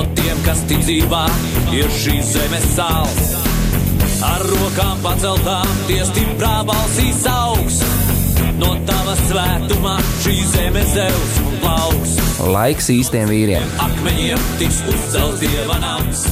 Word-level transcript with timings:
No 0.00 0.06
tiem, 0.16 0.38
kas 0.46 0.62
tic 0.64 0.80
dzīvā, 0.80 1.26
ir 1.76 1.90
šīs 1.92 2.30
zemes 2.32 2.62
sāls. 2.72 3.32
Ar 4.24 4.40
rokām 4.48 5.02
paceltām, 5.04 5.66
tie 5.90 5.98
stiprā 6.08 6.62
balsīs 6.64 7.18
augs. 7.28 7.82
No 8.56 8.70
tava 8.88 9.12
svētumā 9.26 9.98
šī 10.22 10.38
zeme 10.54 10.84
zeus 10.88 11.34
un 11.42 11.58
plauks. 11.60 12.14
Laiks 12.48 12.88
īstiem 12.94 13.28
vīriem. 13.28 13.74
Akmeņiem 13.84 14.46
tiks 14.62 14.78
uzcelts 14.88 15.42
dieva 15.44 15.76
nams. 15.84 16.24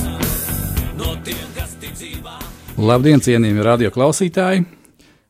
No 0.97 1.13
tiem, 1.27 1.45
kas 1.59 1.77
tic 1.83 1.93
dzīvā. 1.99 2.39
Labdien, 2.81 3.21
cienījami 3.21 3.69
radio 3.69 3.93
klausītāji! 3.93 4.65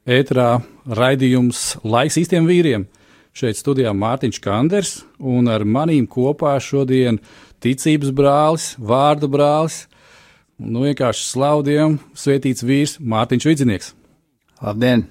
Ēterā 0.06 0.52
raidījums 0.86 1.72
Laiks 1.82 2.22
īstiem 2.22 2.46
vīriem. 2.46 2.86
Šeit 3.34 3.58
studijā 3.58 3.90
Mārtiņš 3.94 4.38
Kanders 4.42 4.94
un 5.18 5.50
ar 5.50 5.66
manīm 5.66 6.06
kopā 6.10 6.56
šodien 6.62 7.18
ticības 7.64 8.10
brālis, 8.14 8.72
vārda 8.78 9.28
brālis, 9.30 9.84
nu 10.58 10.86
vienkārši 10.86 11.28
slaudiem 11.28 11.98
svētīts 12.18 12.66
vīrs 12.66 12.98
Mārtiņš 12.98 13.48
Vidzinieks. 13.50 13.94
Labdien! 14.62 15.06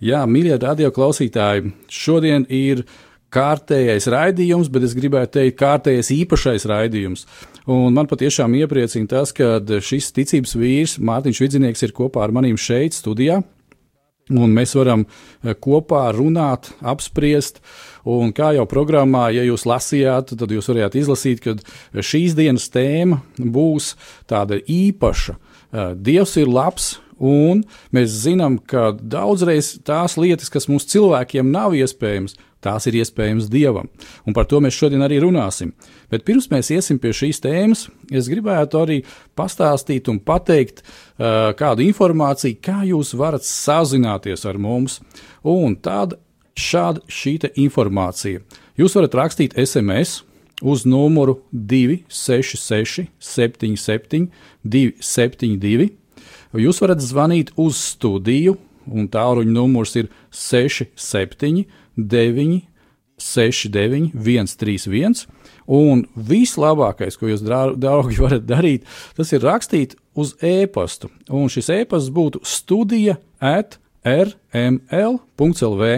Jā, 0.00 0.22
mīļie 0.24 0.56
radio 0.62 0.88
klausītāji, 0.96 1.74
šodien 1.92 2.46
ir 2.48 2.86
kārtējais 3.30 4.08
raidījums, 4.10 4.70
bet 4.72 4.86
es 4.88 4.96
gribētu 4.96 5.36
teikt, 5.36 5.58
kārtējais 5.60 6.08
īpašais 6.14 6.64
raidījums. 6.70 7.26
Un 7.70 7.92
man 7.94 8.08
patiešām 8.10 8.56
iepriecina 8.58 9.10
tas, 9.10 9.34
ka 9.36 9.58
šis 9.60 10.10
ticības 10.16 10.56
vīrs, 10.56 10.96
Mārtiņš 11.04 11.42
Vidzinieks, 11.44 11.84
ir 11.84 11.94
kopā 11.96 12.24
ar 12.24 12.34
maniem 12.34 12.56
šeit, 12.58 12.96
studijā. 12.96 13.42
Un 14.30 14.54
mēs 14.54 14.72
varam 14.78 15.04
eh, 15.04 15.54
kopā 15.58 16.08
runāt, 16.14 16.70
apspriest. 16.80 17.60
Un 18.08 18.32
kā 18.36 18.52
jau 18.56 18.66
programmā, 18.68 19.28
ja 19.34 19.44
jūs 19.44 19.66
lasījāt, 19.68 20.34
tad 20.40 20.54
jūs 20.54 20.70
varējāt 20.72 20.96
izlasīt, 21.02 21.44
ka 21.44 22.02
šīs 22.04 22.36
dienas 22.38 22.70
tēma 22.72 23.20
būs 23.38 23.94
tāda 24.30 24.60
īpaša. 24.60 25.36
Eh, 25.36 25.94
Dievs 25.94 26.36
ir 26.40 26.50
labs, 26.50 26.94
un 27.20 27.64
mēs 27.94 28.14
zinām, 28.24 28.56
ka 28.58 28.90
daudzreiz 28.96 29.76
tās 29.84 30.16
lietas, 30.16 30.48
kas 30.50 30.66
mums 30.70 30.88
cilvēkiem 30.88 31.52
nav 31.52 31.76
iespējamas, 31.76 32.38
tās 32.64 32.86
ir 32.88 32.98
iespējamas 33.00 33.48
Dievam. 33.52 33.88
Un 34.26 34.36
par 34.36 34.48
to 34.48 34.60
mēs 34.64 34.76
šodien 34.76 35.04
arī 35.04 35.20
runāsim. 35.22 35.72
Bet 36.12 36.24
pirms 36.28 36.48
mēs 36.52 36.72
iesim 36.74 36.98
pie 37.00 37.12
šīs 37.16 37.40
tēmas, 37.44 37.86
es 38.10 38.28
gribētu 38.32 38.80
arī 38.80 38.98
pastāstīt 39.38 40.10
un 40.12 40.20
pateikt 40.20 40.82
uh, 40.82 41.52
kādu 41.56 41.86
informāciju, 41.86 42.58
kā 42.64 42.80
jūs 42.88 43.14
varat 43.16 43.46
sazināties 43.46 44.44
ar 44.48 44.60
mums. 44.60 45.00
Un 45.46 45.78
tāda 45.80 46.20
šāda 46.58 47.02
šī 47.08 47.38
informācija. 47.54 48.40
Jūs 48.78 48.96
varat 48.96 49.14
rakstīt 49.14 49.56
SMS 49.58 50.22
uz 50.62 50.84
numuru 50.84 51.40
266, 51.52 53.06
77, 53.18 54.28
272. 54.64 55.90
Jūs 56.60 56.80
varat 56.82 57.02
zvanīt 57.04 57.52
uz 57.60 57.78
studiju, 57.78 58.56
un 58.90 59.06
tālruņa 59.08 59.52
numurs 59.54 59.94
ir 59.96 60.10
67, 60.34 61.66
9, 61.96 62.60
69, 63.20 64.10
131. 64.14 65.26
Un 65.70 66.02
vislabākais, 66.16 67.18
ko 67.20 67.30
jūs, 67.30 67.44
draugi, 67.44 68.18
varat 68.24 68.46
darīt, 68.48 68.88
tas 69.16 69.30
ir 69.32 69.44
rakstīt 69.46 69.94
uz 70.18 70.34
e-pastu. 70.42 71.12
Un 71.30 71.52
šis 71.52 71.70
e-pasts 71.76 72.10
būtu 72.14 72.42
studija 72.46 73.20
at 73.38 73.78
rml.lv. 74.04 75.90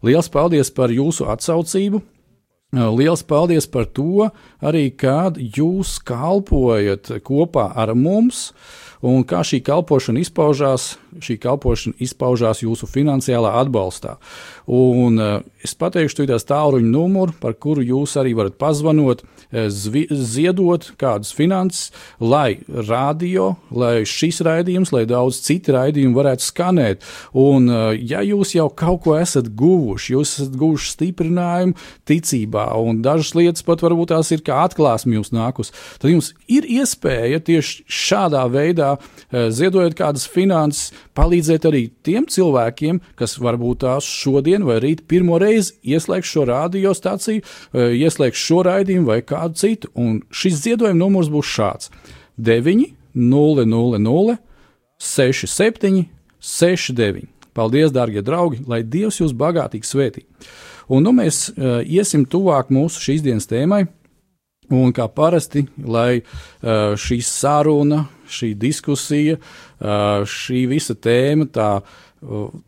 Lielas 0.00 0.30
paldies 0.32 0.72
par 0.72 0.92
jūsu 0.94 1.28
atsaucību! 1.28 2.02
Lielas 2.70 3.24
paldies 3.26 3.66
par 3.66 3.88
to, 3.90 4.28
arī 4.62 4.92
kad 4.94 5.34
jūs 5.34 5.96
kalpojat 6.06 7.10
kopā 7.26 7.64
ar 7.74 7.96
mums, 7.98 8.52
un 9.02 9.24
kā 9.26 9.42
šī 9.42 9.58
kalpošana 9.66 10.22
izpaužās. 10.22 10.92
Šī 11.18 11.36
kalpošana 11.42 11.98
izpaužās 12.02 12.62
jūsu 12.62 12.86
finansiālā 12.90 13.56
atbalstā. 13.60 14.16
Un 14.70 15.18
uh, 15.18 15.40
es 15.64 15.74
pateikšu 15.74 16.28
tās 16.30 16.46
tālruņa 16.48 16.86
numuru, 16.86 17.34
par 17.42 17.56
kuru 17.58 17.82
jūs 17.84 18.14
arī 18.20 18.36
varat 18.38 18.58
pazvanot, 18.60 19.24
zvi, 19.50 20.04
ziedot 20.10 20.92
kādus 21.00 21.32
finanses, 21.34 21.90
lai 22.22 22.60
radio, 22.68 23.54
lai 23.74 24.04
šis 24.08 24.40
raidījums, 24.46 24.92
lai 24.94 25.04
daudz 25.10 25.40
citu 25.42 25.74
raidījumu 25.74 26.14
varētu 26.16 26.46
skanēt. 26.46 27.06
Un, 27.34 27.66
uh, 27.70 27.90
ja 27.96 28.22
jūs 28.26 28.54
jau 28.54 28.68
kaut 28.70 29.02
ko 29.06 29.16
esat 29.18 29.50
guvuši, 29.58 30.14
jūs 30.14 30.36
esat 30.38 30.56
guvuši 30.60 30.94
stiprinājumu 30.94 31.76
ticībā, 32.08 32.68
un 32.78 33.02
dažas 33.04 33.34
lietas 33.38 33.66
pat 33.66 33.82
varbūt 33.84 34.14
tās 34.14 34.30
ir 34.34 34.44
kā 34.46 34.62
atklāsme 34.66 35.18
jums 35.18 35.32
nākus, 35.34 35.74
tad 35.98 36.12
jums 36.12 36.32
ir 36.50 36.66
iespēja 36.70 37.42
tieši 37.46 37.84
šādā 37.90 38.44
veidā 38.50 38.94
ziedojot 39.30 39.96
kādas 39.98 40.26
finanses, 40.30 40.90
palīdzēt 41.20 41.66
arī 41.68 41.82
tiem 42.06 42.26
cilvēkiem, 42.30 43.00
kas 43.18 43.36
varbūt 43.40 43.82
tās 43.84 44.08
šodien 44.08 44.64
vai 44.68 44.78
rīt 44.82 45.04
pirmo 45.10 45.38
reizi 45.40 45.76
ieslēgs 45.94 46.30
šo 46.32 46.46
radiostaciju, 46.48 47.42
eh, 47.42 47.92
ieslēgs 48.00 48.40
šo 48.40 48.62
raidījumu 48.68 49.10
vai 49.12 49.20
kādu 49.20 49.60
citu. 49.60 49.90
Un 49.94 50.22
šis 50.30 50.62
ziedojuma 50.64 50.98
numurs 51.04 51.28
būs 51.28 51.50
šāds- 51.56 51.90
9, 52.38 52.94
0, 53.14 53.66
0, 53.66 53.98
0, 53.98 54.38
6, 54.98 55.46
7, 55.46 56.08
6, 56.40 56.94
9. 56.94 57.28
Paldies, 57.54 57.90
darbie 57.92 58.22
draugi, 58.22 58.62
lai 58.66 58.82
Dievs 58.82 59.20
jūs 59.20 59.32
bagātīgi 59.32 59.84
svētī. 59.84 60.24
Un 60.88 61.02
nu 61.02 61.12
mēs 61.12 61.50
uh, 61.50 61.82
iesim 61.84 62.24
tuvāk 62.24 62.70
mūsu 62.70 62.98
šīs 62.98 63.22
dienas 63.22 63.46
tēmai. 63.46 63.88
Un 64.70 64.92
kā 64.92 65.08
parasti, 65.12 65.66
lai 65.82 66.22
uh, 66.22 66.94
šī 66.94 67.18
saruna, 67.22 68.08
šī 68.28 68.54
diskusija, 68.54 69.34
uh, 69.34 69.69
šī 69.80 70.66
visa 70.68 70.94
tēma 70.94 71.48
tā 71.52 71.70
uh, 71.80 72.00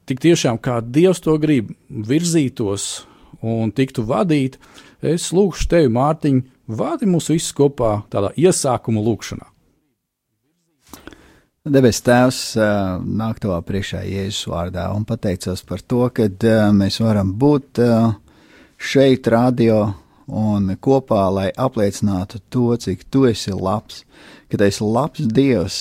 tik 0.08 0.20
tiešām 0.22 0.58
kā 0.62 0.80
Dievs 0.80 1.20
to 1.20 1.36
grib 1.40 1.72
virzītos 1.88 3.04
un 3.42 3.72
tiktu 3.74 4.04
vadīt, 4.06 4.58
es 5.02 5.32
lūgšu 5.34 5.68
tevi, 5.68 5.90
Mārtiņ, 5.92 6.42
vadi 6.72 7.08
mūs 7.10 7.30
visus 7.32 7.52
kopā 7.56 8.02
tādā 8.12 8.32
iesākuma 8.38 9.02
lūkšanā. 9.02 9.48
Debes 11.62 12.00
Tēvs 12.02 12.38
nāk 13.06 13.38
tavā 13.42 13.60
priekšā 13.62 14.00
Jēzus 14.02 14.48
vārdā 14.50 14.88
un 14.96 15.04
pateicos 15.06 15.62
par 15.62 15.82
to, 15.86 16.08
ka 16.10 16.26
mēs 16.74 16.98
varam 16.98 17.30
būt 17.38 17.78
šeit, 18.82 19.28
radio 19.30 19.92
un 20.26 20.72
kopā, 20.82 21.22
lai 21.30 21.48
apliecinātu 21.54 22.40
to, 22.50 22.72
cik 22.74 23.06
tu 23.10 23.28
esi 23.30 23.54
labs, 23.54 24.02
ka 24.50 24.58
tu 24.58 24.66
esi 24.66 24.82
labs 24.82 25.28
Dievs, 25.30 25.78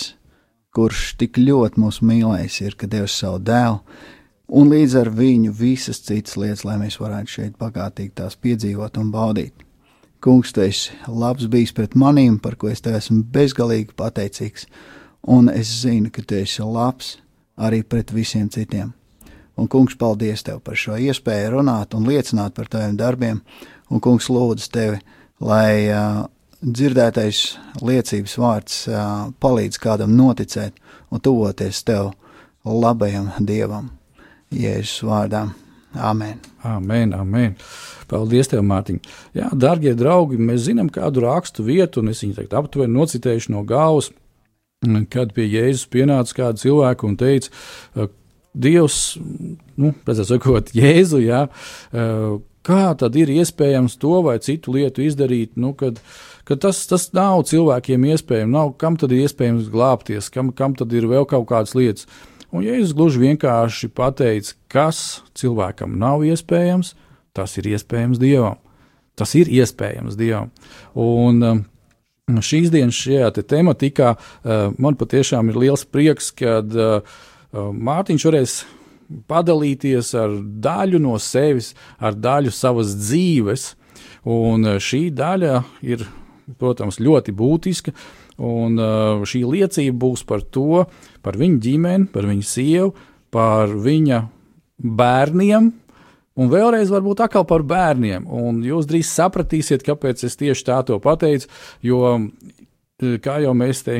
kurš 0.76 1.16
tik 1.20 1.40
ļoti 1.42 1.82
mūs 1.82 2.02
mīlējis, 2.06 2.60
ir, 2.66 2.78
ka 2.80 2.90
Dievs 2.92 3.18
savu 3.22 3.42
dēlu, 3.44 3.82
un 4.52 4.72
līdz 4.72 4.96
ar 5.02 5.12
viņu 5.16 5.54
visas 5.56 6.02
citas 6.06 6.38
lietas, 6.40 6.64
lai 6.68 6.78
mēs 6.82 7.00
varētu 7.02 7.36
šeit 7.36 7.58
bagātīgi 7.60 8.16
tās 8.22 8.38
piedzīvot 8.40 9.00
un 9.02 9.12
baudīt. 9.14 9.68
Kungs, 10.22 10.54
tu 10.54 10.62
esi 10.62 10.94
labs 11.10 11.48
bijis 11.50 11.74
pret 11.74 11.98
manīm, 11.98 12.38
par 12.40 12.56
ko 12.60 12.70
es 12.70 12.84
tev 12.84 13.00
esmu 13.00 13.24
bezgalīgi 13.34 13.98
pateicīgs, 13.98 14.68
un 15.28 15.50
es 15.50 15.72
zinu, 15.82 16.12
ka 16.14 16.22
tu 16.22 16.38
esi 16.38 16.64
labs 16.64 17.16
arī 17.58 17.82
pret 17.84 18.14
visiem 18.14 18.50
citiem. 18.54 18.94
Un, 19.60 19.68
kungs, 19.68 19.98
paldies 20.00 20.46
tev 20.46 20.62
par 20.64 20.78
šo 20.80 20.96
iespēju 20.98 21.58
runāt 21.58 21.94
un 21.98 22.06
liecināt 22.08 22.56
par 22.56 22.70
taviem 22.72 22.96
darbiem, 22.98 23.42
Un, 23.92 24.00
kungs, 24.00 24.30
lūdzu 24.32 24.70
tevi, 24.72 25.00
lai 25.44 25.92
uh, 25.92 26.24
dzirdētais 26.62 27.42
liecības 27.82 28.38
vārds 28.38 28.84
palīdz 29.42 29.80
kādam 29.82 30.14
noticēt 30.18 30.78
un 31.12 31.24
tuvoties 31.24 31.82
tev 31.88 32.12
labajam 32.66 33.32
dievam. 33.40 33.90
Jēzus 34.52 35.02
vārdā. 35.08 35.46
Amen. 35.96 36.40
Amen, 36.64 37.14
amen. 37.16 37.56
Paldies, 38.12 38.48
tev, 38.52 38.64
Mārtiņ. 38.68 39.00
Jā, 39.36 39.50
darbie 39.56 39.92
draugi, 39.98 40.40
mēs 40.40 40.66
zinām 40.68 40.92
kādu 40.92 41.26
rakstu 41.26 41.66
vietu, 41.68 42.04
un 42.04 42.12
es 42.12 42.22
viņu 42.24 42.38
teikt, 42.38 42.56
aptuveni 42.56 42.96
nocitējuši 42.96 43.52
no 43.52 43.64
galvas, 43.68 44.12
kad 45.12 45.34
pie 45.36 45.48
Jēzus 45.48 45.88
pienāca 45.92 46.38
kāda 46.38 46.64
cilvēka 46.64 47.08
un 47.08 47.18
teica, 47.20 47.52
Dievs, 48.52 49.16
nu, 49.80 49.94
pēc 50.04 50.18
tam 50.20 50.28
sakot, 50.28 50.74
Jēzu, 50.76 51.22
jā, 51.24 51.46
kā 52.68 52.92
tad 52.98 53.16
ir 53.20 53.32
iespējams 53.34 53.98
to 54.02 54.20
vai 54.26 54.38
citu 54.44 54.76
lietu 54.76 55.04
izdarīt, 55.06 55.56
nu, 55.60 55.74
kad, 55.78 56.00
kad 56.48 56.62
tas, 56.66 56.82
tas 56.90 57.08
nav 57.16 57.46
cilvēkiem 57.50 58.06
iespējams, 58.14 58.54
nav, 58.54 58.76
kam 58.82 58.98
tad 59.02 59.14
ir 59.16 59.26
iespējams 59.26 59.72
glābties, 59.74 60.30
kam, 60.34 60.52
kam 60.56 60.76
tad 60.78 60.94
ir 60.94 61.10
vēl 61.10 61.28
kaut 61.30 61.48
kādas 61.52 61.76
lietas. 61.78 62.08
Un 62.52 62.66
Jēzus 62.66 62.96
gluži 62.98 63.22
vienkārši 63.22 63.88
pateica, 63.96 64.58
kas 64.72 65.22
cilvēkam 65.40 65.96
nav 66.00 66.26
iespējams, 66.28 66.94
tas 67.36 67.56
ir 67.58 67.70
iespējams 67.72 68.20
Dievam. 68.20 68.60
Tas 69.16 69.32
ir 69.40 69.48
iespējams 69.52 70.18
Dievam. 70.20 70.52
Un 71.00 71.40
um, 71.48 71.62
šīs 72.44 72.72
dienas 72.74 73.00
šajā 73.00 73.32
te 73.38 73.46
tematikā 73.48 74.14
uh, 74.18 74.76
man 74.82 75.00
patiešām 75.00 75.52
ir 75.52 75.62
liels 75.64 75.86
prieks, 75.88 76.32
kad 76.36 76.76
uh, 76.76 77.00
uh, 77.00 77.72
Mārtiņš 77.72 78.28
varēs 78.28 78.58
padalīties 79.32 80.14
ar 80.20 80.34
daļu 80.64 81.02
no 81.02 81.18
sevis, 81.22 81.74
ar 82.00 82.18
daļu 82.18 82.54
savas 82.56 82.96
dzīves. 83.00 83.72
Un 84.32 84.68
šī 84.78 85.08
daļa 85.18 85.62
ir, 85.82 86.06
protams, 86.62 87.00
ļoti 87.02 87.34
būtiska. 87.34 87.94
Un 88.42 88.78
šī 89.28 89.44
liecība 89.46 89.98
būs 90.02 90.24
par 90.26 90.42
to, 90.42 90.86
par 91.22 91.38
viņa 91.38 91.62
ģimeni, 91.62 92.10
par 92.14 92.26
viņa 92.30 92.48
sievu, 92.48 92.94
par 93.34 93.74
viņa 93.74 94.22
bērniem, 94.82 95.70
un 96.42 96.50
vēlreiz 96.52 96.90
varbūt 96.92 97.22
atkal 97.26 97.46
par 97.50 97.64
bērniem. 97.68 98.26
Un 98.26 98.64
jūs 98.66 98.88
drīz 98.90 99.12
sapratīsiet, 99.14 99.86
kāpēc 99.86 100.26
es 100.28 100.40
tieši 100.40 100.68
tā 100.68 100.80
to 100.88 100.98
pateicu, 101.04 101.50
jo 101.86 102.18
kā 103.22 103.40
jau 103.42 103.54
mēs 103.58 103.84
te 103.86 103.98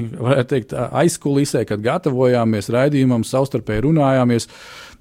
teikt, 0.50 0.76
aizkulisē, 0.78 1.64
kad 1.70 1.82
gatavojāmies 1.86 2.70
raidījumam, 2.74 3.26
savstarpēji 3.26 3.86
runājāmies, 3.88 4.48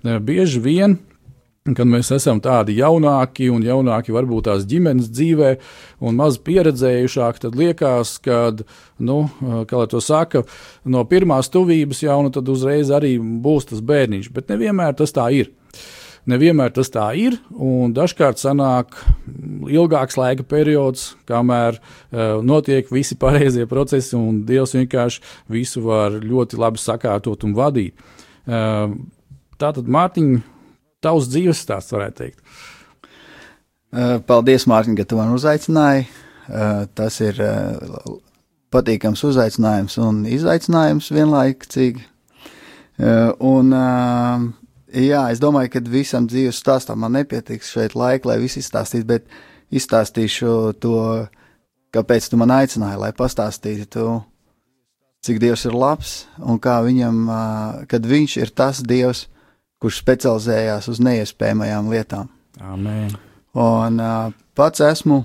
bieži 0.02 0.60
vien 0.64 0.98
kad 1.76 1.88
mēs 1.88 2.08
esam 2.14 2.40
tādi 2.42 2.78
jaunāki 2.78 3.50
un 3.52 3.64
jaunāki 3.64 4.14
varbūt 4.14 4.48
tās 4.48 4.64
ģimenes 4.68 5.10
dzīvē 5.12 5.50
un 6.06 6.16
maz 6.16 6.38
pieredzējušāki, 6.46 7.42
tad 7.44 7.58
liekas, 7.58 8.16
ka, 8.24 8.40
nu, 9.04 9.20
kā 9.40 9.82
lai 9.82 9.88
to 9.92 10.00
saka, 10.04 10.44
no 10.88 11.04
pirmās 11.08 11.52
tuvības 11.52 12.04
jau 12.06 12.20
nu 12.24 12.32
tad 12.34 12.48
uzreiz 12.48 12.92
arī 12.94 13.16
būs 13.20 13.70
tas 13.70 13.84
bērniņš, 13.84 14.30
bet 14.32 14.52
nevienmēr 14.52 14.96
tas 14.98 15.12
tā 15.16 15.28
ir. 15.36 15.52
Nevienmēr 16.28 16.72
tas 16.76 16.90
tā 16.92 17.06
ir, 17.16 17.38
un 17.50 17.94
dažkārt 17.96 18.40
sanāk 18.40 18.98
ilgāks 19.72 20.18
laika 20.20 20.44
periods, 20.44 21.14
kamēr 21.28 21.78
uh, 21.80 22.42
notiek 22.44 22.90
visi 22.92 23.16
pareizie 23.20 23.64
procesi, 23.68 24.12
un 24.18 24.42
Dievs 24.48 24.76
vienkārši 24.76 25.24
visu 25.52 25.84
var 25.86 26.20
ļoti 26.20 26.60
labi 26.60 26.82
sakārtot 26.82 27.48
un 27.48 27.56
vadīt. 27.56 28.04
Uh, 28.44 28.92
tātad, 29.60 29.88
Mārtiņ, 29.90 30.34
tavs 31.04 31.30
dzīves 31.32 31.62
stāsts, 31.64 31.94
varētu 31.94 32.18
teikt. 32.22 32.40
Paldies, 34.26 34.66
Mārtiņ, 34.70 34.98
ka 35.00 35.08
tu 35.08 35.18
man 35.18 35.34
uzaicināji. 35.36 36.08
Tas 36.98 37.20
ir 37.22 37.38
patīkams 38.70 39.22
uzaicinājums 39.26 39.98
un 40.02 40.24
izaicinājums 40.30 41.10
vienlaicīgi. 41.14 42.06
Un 43.50 43.76
Jā, 44.90 45.28
es 45.30 45.38
domāju, 45.38 45.70
ka 45.70 45.80
visam 45.86 46.24
dzīves 46.26 46.58
stāstam 46.58 46.98
man 47.04 47.14
nepietiks 47.14 47.68
šeit 47.70 47.92
laika, 47.94 48.26
lai 48.32 48.40
visu 48.42 48.58
izstāstītu, 48.58 49.06
bet 49.06 49.28
izstāstīšu 49.70 50.54
to, 50.82 51.02
kāpēc 51.94 52.26
tu 52.26 52.38
man 52.40 52.50
aicināji, 52.50 52.98
lai 52.98 53.12
pastāstītu, 53.14 54.16
cik 55.22 55.38
Dievs 55.38 55.62
ir 55.68 55.76
labs 55.78 56.14
un 56.42 56.58
kā 56.58 56.80
viņam, 56.82 57.20
kad 57.86 58.08
viņš 58.10 58.36
ir 58.40 58.50
tas 58.50 58.82
Dievs, 58.82 59.28
kurš 59.80 60.00
specializējās 60.02 60.88
uz 60.92 61.00
neiespējamajām 61.04 61.90
lietām. 61.92 62.30
Amen. 62.60 63.14
Un 63.56 64.00
pats 64.54 64.82
esmu 64.84 65.22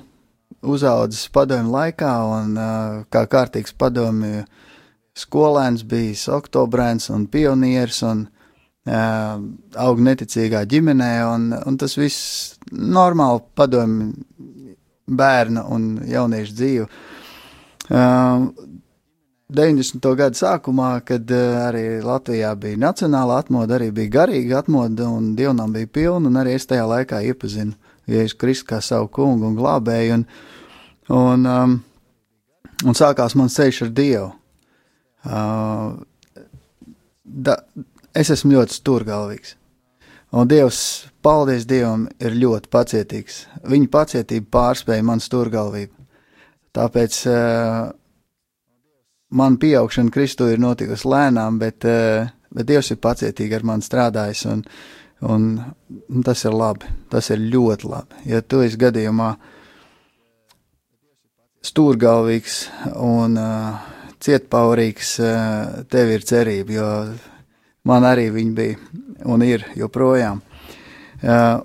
uzaudzis 0.65 1.27
padomju 1.33 1.73
laikā, 1.73 2.13
un 2.37 2.55
kā 3.11 3.25
kārtīgs 3.29 3.75
padomju 3.77 4.45
skolēns 5.15 5.83
bijis 5.87 6.27
oktobrēns 6.31 7.11
un 7.13 7.27
pionieris. 7.31 8.01
Un, 8.07 8.25
aug 8.85 10.01
neticīgā 10.05 10.59
ģimenē, 10.69 11.11
un, 11.25 11.47
un 11.57 11.77
tas 11.81 11.95
viss 11.97 12.51
normāli 12.69 13.41
padomju 13.57 14.11
bērna 15.05 15.63
un 15.73 15.87
jauniešu 16.05 16.53
dzīve. 16.59 16.85
90. 19.55 20.03
gada 20.19 20.35
sākumā, 20.37 20.89
kad 21.07 21.31
arī 21.31 22.01
Latvijā 22.03 22.51
bija 22.59 22.79
nacionāla 22.81 23.39
atmoda, 23.41 23.77
arī 23.77 23.91
bija 23.95 24.13
garīga 24.19 24.59
atmoda, 24.59 25.07
un 25.07 25.33
dievnam 25.37 25.73
bija 25.73 25.87
pilna, 25.87 26.29
un 26.29 26.39
arī 26.41 26.55
es 26.59 26.67
tajā 26.69 26.85
laikā 26.89 27.21
iepazinu 27.29 27.75
Jēzus 28.09 28.37
Kristu 28.37 28.69
kā 28.69 28.81
savu 28.85 29.09
kungu 29.09 29.47
un 29.49 29.57
glābēju, 29.57 30.19
un, 30.19 30.25
un, 31.15 31.45
um, 31.49 31.75
un 32.85 32.97
sākās 32.97 33.37
mans 33.39 33.55
ceļš 33.57 33.81
ar 33.87 33.93
Dievu. 33.97 34.31
Uh, 35.25 35.95
da, 37.23 37.57
es 38.13 38.29
esmu 38.35 38.57
ļoti 38.57 38.77
stūrgalvīgs. 38.77 39.55
Un 40.35 40.49
Dievs, 40.51 40.79
paldies 41.23 41.65
Dievam, 41.69 42.09
ir 42.19 42.35
ļoti 42.35 42.69
pacietīgs. 42.73 43.45
Viņa 43.65 43.91
pacietība 43.93 44.51
pārspēja 44.57 45.05
manu 45.07 45.23
stūrgalvību. 45.23 45.93
Tāpēc 46.75 47.21
uh, 47.31 47.93
man 49.29 49.57
pieaugšana 49.61 50.13
Kristū 50.13 50.49
ir 50.51 50.61
notikusi 50.61 51.07
lēnām, 51.09 51.59
bet, 51.61 51.87
uh, 51.89 52.29
bet 52.53 52.69
Dievs 52.69 52.91
ir 52.93 53.01
pacietīgi 53.03 53.57
ar 53.57 53.67
mani 53.67 53.85
strādājis, 53.85 54.45
un, 54.51 54.63
un 55.21 56.23
tas 56.25 56.45
ir 56.45 56.55
labi. 56.55 56.91
Tas 57.09 57.31
ir 57.33 57.43
ļoti 57.43 57.91
labi. 57.91 58.25
Ja 58.29 58.41
tu 58.41 58.61
esi 58.65 58.79
gadījumā 58.81 59.33
stūrgalvīgs 61.65 62.59
un 63.01 63.39
uh, 63.41 63.93
cietpaurīgs, 64.21 65.15
uh, 65.23 65.85
tev 65.89 66.13
ir 66.17 66.27
cerība, 66.27 66.77
jo 66.77 66.89
Man 67.85 68.05
arī 68.07 68.31
viņi 68.33 68.53
bija 68.57 68.77
un 69.29 69.43
ir 69.45 69.65
joprojām. 69.77 70.41
Uh, 71.21 71.61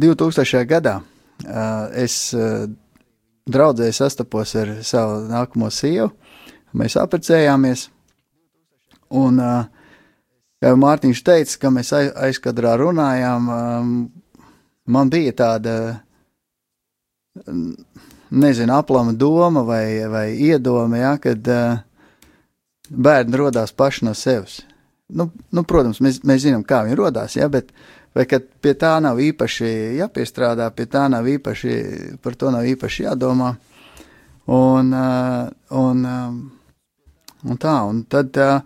2000. 0.00 0.64
gadā 0.68 0.96
uh, 1.00 1.90
es 1.92 2.32
uh, 2.36 2.64
draudzēji 3.52 3.96
sastapos 3.96 4.54
ar 4.58 4.76
savu 4.86 5.24
nākamo 5.30 5.70
sievu. 5.74 6.10
Mēs 6.76 6.96
apprecējāmies. 7.00 7.88
Un, 9.18 9.40
uh, 9.42 9.66
kā 10.62 10.74
Mārtiņš 10.78 11.22
teica, 11.26 11.58
ka 11.62 11.72
mēs 11.74 11.90
aizkadrā 11.96 12.76
runājām, 12.78 13.50
man 14.86 15.12
bija 15.12 15.34
tāda, 15.40 15.74
nezinu, 18.30 18.74
aplama 18.76 19.14
doma 19.16 19.64
vai, 19.66 19.84
vai 20.10 20.26
iedoma, 20.36 21.00
ja, 21.00 21.14
kad 21.22 21.48
uh, 21.50 21.80
bērni 22.90 23.40
radās 23.40 23.72
paši 23.72 24.06
no 24.08 24.14
sevis. 24.14 24.60
Nu, 25.10 25.30
nu, 25.50 25.64
protams, 25.66 25.98
mēs, 26.04 26.20
mēs 26.26 26.44
zinām, 26.44 26.62
kā 26.66 26.84
viņi 26.86 26.98
radās, 27.00 27.34
ja, 27.38 27.48
bet 27.50 27.72
pie 28.14 28.74
tā 28.74 28.96
nav 29.02 29.20
īpaši 29.22 29.70
jāpiestrādā, 30.00 30.70
pie 30.74 30.86
tā 30.90 31.06
nav 31.10 31.26
īpaši, 31.30 31.74
par 32.22 32.34
to 32.34 32.50
nav 32.50 32.66
īpaši 32.66 33.06
jādomā. 33.06 33.54
Un, 34.50 34.92
uh, 34.96 35.50
un, 35.78 36.04
uh, 36.04 37.50
un 37.50 37.60
tā, 37.60 37.76
un 37.86 38.02
tad 38.10 38.34
uh, 38.40 38.58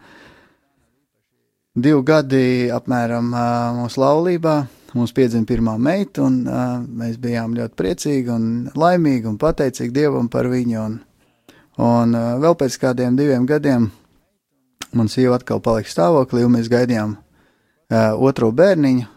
divi 1.74 2.00
gadi 2.06 2.46
apmēram 2.72 3.34
mūsu 3.82 4.00
laulībā. 4.00 4.62
Mums 4.94 5.10
piedzima 5.10 5.42
pirmā 5.42 5.74
meita, 5.82 6.22
un 6.22 6.44
uh, 6.46 6.78
mēs 6.86 7.18
bijām 7.18 7.56
ļoti 7.58 7.74
priecīgi 7.74 8.30
un 8.30 8.44
laimīgi 8.78 9.26
un 9.26 9.40
pateicīgi 9.42 9.90
Dievam 9.92 10.28
par 10.30 10.46
viņu. 10.46 10.84
Un, 10.84 10.94
un 11.82 12.14
uh, 12.14 12.36
vēl 12.40 12.54
pēc 12.60 12.78
kādiem 12.78 13.18
diviem 13.18 13.44
gadiem 13.50 13.90
man 14.94 15.10
sieva 15.10 15.40
atkal 15.40 15.58
palika 15.58 15.90
stāvoklī, 15.90 16.44
un 16.46 16.54
mēs 16.54 16.70
gaidījām 16.70 17.16
uh, 17.18 18.14
otro 18.14 18.52
bērniņu, 18.54 19.08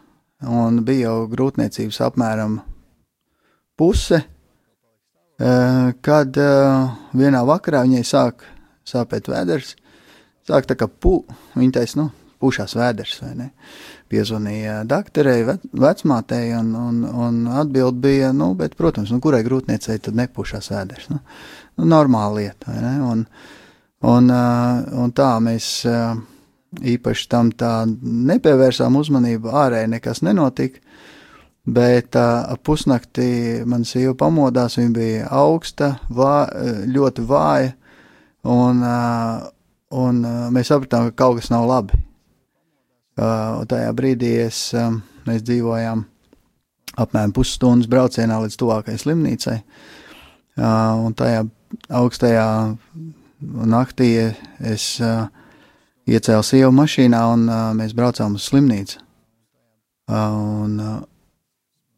un 0.46 0.82
bija 0.86 1.10
jau 1.10 1.25
grūtniecības 1.32 2.00
apmēram 2.08 2.60
puse, 3.77 4.22
uh, 4.22 5.89
kad 6.06 6.39
uh, 6.41 6.94
vienā 7.17 7.44
vakarā 7.48 7.84
viņai 7.88 8.06
sāk 8.08 8.46
sāpēt 8.88 9.29
vēders, 9.32 9.75
sāk 10.48 10.70
tā 10.70 10.77
kā 10.79 10.88
pu, 10.88 11.20
viņa 11.58 11.77
taisa, 11.79 12.01
nu, 12.01 12.10
pušās 12.41 12.77
vēders, 12.77 13.17
vai 13.24 13.34
ne? 13.36 13.48
Piezvanīja 14.08 14.84
doktorei, 14.88 15.41
vecmātei, 15.75 16.51
un, 16.56 16.70
un, 16.79 17.01
un 17.03 17.39
atbild 17.60 17.98
bija, 18.00 18.29
nu, 18.32 18.53
bet, 18.56 18.77
protams, 18.79 19.12
nu, 19.12 19.20
kurai 19.24 19.41
grūtniecei 19.44 19.98
tad 20.00 20.15
nepušās 20.15 20.70
vēders, 20.72 21.10
nu, 21.12 21.20
nu 21.82 21.88
normāla 21.89 22.44
lieta, 22.44 22.72
vai 22.72 22.84
ne? 22.86 22.98
Un, 23.12 23.25
Un, 24.06 24.29
un 24.29 25.13
tā 25.17 25.32
mēs 25.41 25.67
īpaši 26.76 27.30
tam 27.32 27.52
tā 27.56 27.72
nepievērsām 27.88 28.98
uzmanību, 29.00 29.52
ārēji 29.52 29.92
nekas 29.96 30.24
nenotika. 30.26 30.82
Bet 31.68 32.16
uh, 32.16 32.54
pusnaktī 32.64 33.64
man 33.68 33.84
sieva 33.84 34.14
pamodās, 34.16 34.78
viņa 34.80 34.94
bija 34.96 35.30
augsta, 35.36 35.98
vā, 36.08 36.48
ļoti 36.88 37.26
vāja, 37.28 37.74
un, 38.48 38.80
uh, 38.88 39.48
un 39.92 40.22
uh, 40.24 40.46
mēs 40.56 40.72
sapratām, 40.72 41.10
ka 41.10 41.26
kaut 41.26 41.42
kas 41.42 41.52
nav 41.52 41.68
labi. 41.68 42.00
Uh, 43.18 43.66
tajā 43.68 43.92
brīdī 43.98 44.32
es, 44.46 44.62
uh, 44.78 44.94
mēs 45.28 45.44
dzīvojām 45.44 46.06
apmēram 46.98 47.34
pusstundas 47.36 47.90
braucienā 47.92 48.40
līdz 48.44 48.58
tuvākajai 48.62 49.02
slimnīcai. 49.02 49.58
Uh, 50.58 51.04
un 51.04 51.18
tajā 51.18 51.44
augstajā 52.00 52.48
naktī 53.70 54.12
es 54.64 54.88
uh, 55.04 55.28
iecēlu 56.08 56.46
sievu 56.46 56.72
mašīnā 56.76 57.22
un 57.34 57.46
uh, 57.50 57.62
mēs 57.78 57.96
braucām 57.98 58.38
uz 58.38 58.48
slimnīcu. 58.48 59.02
Uh, 60.08 60.64
un 60.64 60.78
uh, 60.80 61.00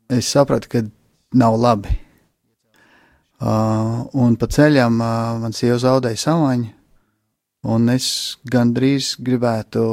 es 0.10 0.30
sapratu, 0.34 0.70
ka 0.72 0.84
nav 1.38 1.58
labi. 1.62 1.94
Uh, 3.39 4.10
un 4.20 4.36
pa 4.36 4.50
ceļam 4.51 4.98
uh, 5.00 5.38
man 5.39 5.54
sieva 5.56 5.78
zaudēja 5.80 6.20
samaņu, 6.25 6.72
un 7.72 7.92
es 7.94 8.10
gandrīz 8.51 9.13
gribētu 9.24 9.84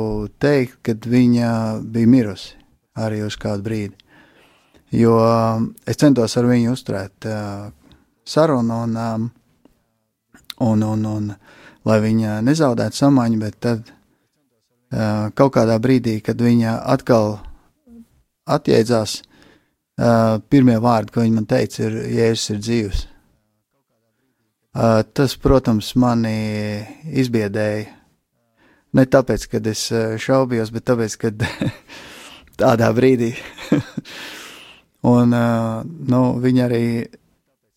teikt, 0.42 0.80
ka 0.82 0.96
viņa 0.96 1.50
bija 1.84 2.10
mirusi 2.10 2.56
arī 2.96 3.20
uz 3.26 3.36
kādu 3.38 3.62
brīdi. 3.68 3.94
Jo 4.96 5.18
uh, 5.20 5.62
es 5.86 6.00
centos 6.00 6.38
ar 6.40 6.48
viņu 6.48 6.72
uzturēt 6.72 7.28
uh, 7.28 7.68
sarunu, 8.26 8.80
un, 8.86 8.96
um, 8.96 9.28
un, 10.66 10.82
un, 10.82 11.06
un 11.06 11.28
lai 11.86 12.00
viņa 12.02 12.40
nezaudētu 12.46 12.98
samaņu, 12.98 13.42
bet 13.44 13.60
tad 13.62 13.92
kaut 14.90 15.54
kādā 15.56 15.78
brīdī, 15.82 16.20
kad 16.24 16.40
viņa 16.40 16.78
atkal 16.92 17.38
atjēdzās, 18.46 19.18
pirmie 20.52 20.78
vārdi, 20.82 21.12
ko 21.12 21.24
viņa 21.24 21.34
man 21.34 21.48
teica, 21.50 21.86
ir: 21.88 21.98
Jēzus 22.18 22.54
ir 22.54 22.62
dzīvs. 22.62 23.04
Tas, 25.16 25.36
protams, 25.40 25.94
mani 25.96 26.36
izbiedēja. 27.16 27.92
Ne 28.96 29.04
tāpēc, 29.12 29.46
ka 29.50 29.60
es 29.68 29.88
šaubījos, 30.22 30.70
bet 30.72 30.86
tāpēc, 30.88 31.16
ka 31.20 31.32
tādā 32.62 32.90
brīdī. 32.96 33.32
un 35.16 35.32
nu, 35.32 36.22
viņa 36.40 36.66
arī 36.68 36.84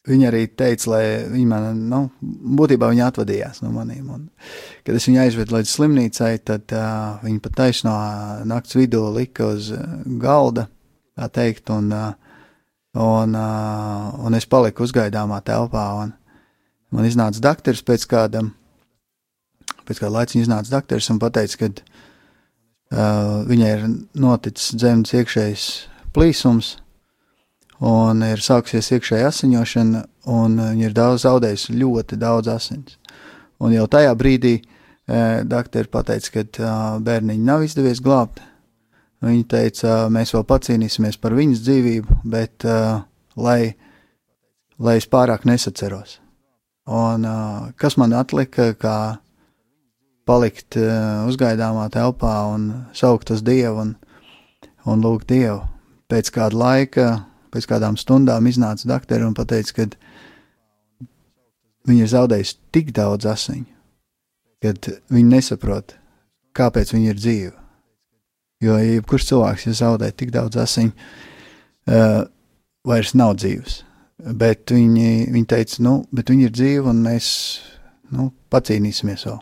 Viņa 0.10 0.30
arī 0.32 0.48
teica, 0.58 0.89
lai 0.89 1.04
viņa 1.30 1.48
man, 1.51 1.82
nu, 1.92 2.00
būtībā 2.58 2.88
viņa 2.89 3.10
atvadījās 3.12 3.62
no 3.62 3.70
maniem. 3.75 4.08
Un, 4.16 4.24
kad 4.86 4.98
es 4.98 5.06
viņu 5.06 5.22
aizvedu 5.22 5.58
līdz 5.58 5.74
slimnīcai, 5.74 6.32
tad 6.50 6.74
uh, 6.74 7.20
viņa 7.22 7.44
pat 7.44 7.58
taisno 7.60 7.94
nakts 8.50 8.78
vidū 8.78 9.04
lika 9.13 9.51
uz 9.54 9.70
galda, 10.22 10.66
tā 11.20 11.30
teikt, 11.36 11.70
un, 11.75 11.92
uh, 11.94 12.42
un, 12.98 13.38
uh, 13.38 14.10
un 14.25 14.39
es 14.39 14.50
paliku 14.50 14.88
uzgaidāmā 14.88 15.44
telpā. 15.46 15.86
Man 16.89 17.06
iznāca 17.06 17.44
dakteris 17.46 17.86
pēc 17.86 18.08
kāda, 18.10 18.42
pēc 19.86 20.01
kāda 20.01 20.16
laika 20.18 20.39
iznāca 20.42 20.74
dakteris 20.80 21.12
un 21.13 21.22
pateica, 21.22 21.62
ka 21.62 21.70
uh, 21.70 23.46
viņai 23.50 23.74
ir 23.78 23.89
noticis 24.18 24.74
dzemdas 24.74 25.13
iekšējs 25.22 25.72
plīsums 26.18 26.80
un 27.86 28.24
ir 28.27 28.41
sākusies 28.43 28.91
iekšēja 28.95 29.29
asiņošana, 29.31 30.03
un 30.36 30.59
viņa 30.59 30.89
ir 30.89 30.95
daudz 30.95 31.24
zaudējusi 31.25 31.77
ļoti 31.79 32.19
daudz 32.19 32.51
asins. 32.51 32.98
Un 33.59 33.74
jau 33.75 33.88
tajā 33.91 34.12
brīdī 34.19 34.55
e, 34.59 34.63
doktori 35.48 35.91
pateica, 35.91 36.31
ka 36.33 36.43
e, 36.43 36.74
bērniņu 37.03 37.45
nav 37.48 37.65
izdevies 37.65 38.01
glābt. 38.03 38.41
Viņa 39.24 39.45
teica, 39.51 39.95
mēs 40.12 40.31
vēl 40.31 40.45
pacīnīsimies 40.48 41.19
par 41.19 41.36
viņas 41.36 41.63
dzīvību, 41.65 42.19
bet 42.24 42.63
e, 42.63 42.75
lai, 43.36 43.62
lai 44.79 44.95
es 45.00 45.07
pārāk 45.12 45.48
nesaceros. 45.48 46.19
Un 46.88 47.27
e, 47.27 47.33
kas 47.79 48.00
man 48.00 48.15
atlika, 48.15 48.71
kā 48.79 49.00
palikt 50.29 50.77
e, 50.79 50.86
uzgaidāmā 51.27 51.89
telpā 51.91 52.36
un 52.53 52.69
saukt 52.95 53.31
uz 53.36 53.43
Dievu 53.43 53.83
un, 53.83 53.95
un 54.88 55.03
lūgt 55.03 55.31
Dievu. 55.31 55.63
Pēc 56.09 56.31
kāda 56.33 56.57
laika 56.57 57.09
pēc 57.53 57.68
kādām 57.70 57.98
stundām 58.00 58.48
iznāca 58.50 58.88
doktori 58.89 59.25
un 59.25 59.36
teica, 59.38 59.74
ka 59.75 59.88
viņa 61.89 62.06
ir 62.06 62.12
zaudējusi 62.13 62.58
tik 62.75 62.91
daudz 62.96 63.27
asiņu, 63.29 63.65
ka 64.62 64.74
viņi 65.13 65.29
nesaprot, 65.29 65.96
kāpēc 66.58 66.94
viņa 66.94 67.13
ir 67.13 67.20
dzīva. 67.20 67.56
Jo 68.60 68.75
jebkurš 68.75 69.29
cilvēks, 69.29 69.68
ja 69.70 69.75
zaudē 69.86 70.10
tik 70.12 70.34
daudz 70.36 70.60
asiņu, 70.60 70.91
uh, 70.91 72.25
vairs 72.88 73.13
nav 73.15 73.38
dzīves. 73.39 73.84
Bet 74.20 74.74
viņi, 74.75 75.29
viņi 75.32 75.48
teica, 75.48 75.77
nu, 75.86 75.94
bet 76.12 76.32
viņi 76.32 76.50
ir 76.50 76.56
dzīvi 76.56 76.91
un 76.91 77.00
mēs 77.06 77.29
nu, 78.12 78.34
pacīnīsimies 78.51 79.24
vēl. 79.29 79.39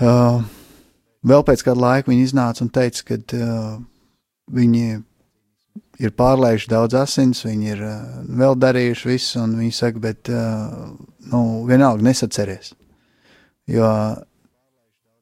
Uh, 0.00 0.40
vēl 1.22 1.44
pēc 1.46 1.62
kāda 1.66 1.84
laika 1.84 2.10
viņi 2.10 2.26
iznāca 2.26 2.64
un 2.64 2.72
teica, 2.74 3.04
ka 3.06 3.20
uh, 3.36 3.78
viņi 4.50 4.98
ir 6.00 6.14
pārlaiši 6.16 6.70
daudz 6.72 6.96
asins, 6.98 7.44
viņi 7.44 7.72
ir 7.74 7.84
uh, 7.84 8.00
vēl 8.40 8.56
darījuši 8.60 9.10
visu, 9.10 9.38
un 9.44 9.58
viņi 9.60 9.76
saka, 9.76 10.02
bet 10.02 10.32
uh, 10.32 10.90
nu, 11.32 11.44
vienalga 11.68 12.04
nesaceries. 12.08 12.74
Jo 13.70 13.88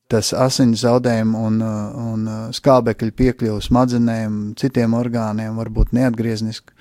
tas 0.09 0.33
asins 0.33 0.81
zaudējumi 0.87 1.37
un, 1.37 1.61
un 1.61 2.29
skābekļa 2.57 3.15
piekļuva 3.19 3.61
smadzenēm, 3.61 4.39
citiem 4.57 4.97
orgāniem 4.97 5.59
var 5.61 5.69
būt 5.69 5.93
neatgriezniski, 5.97 6.73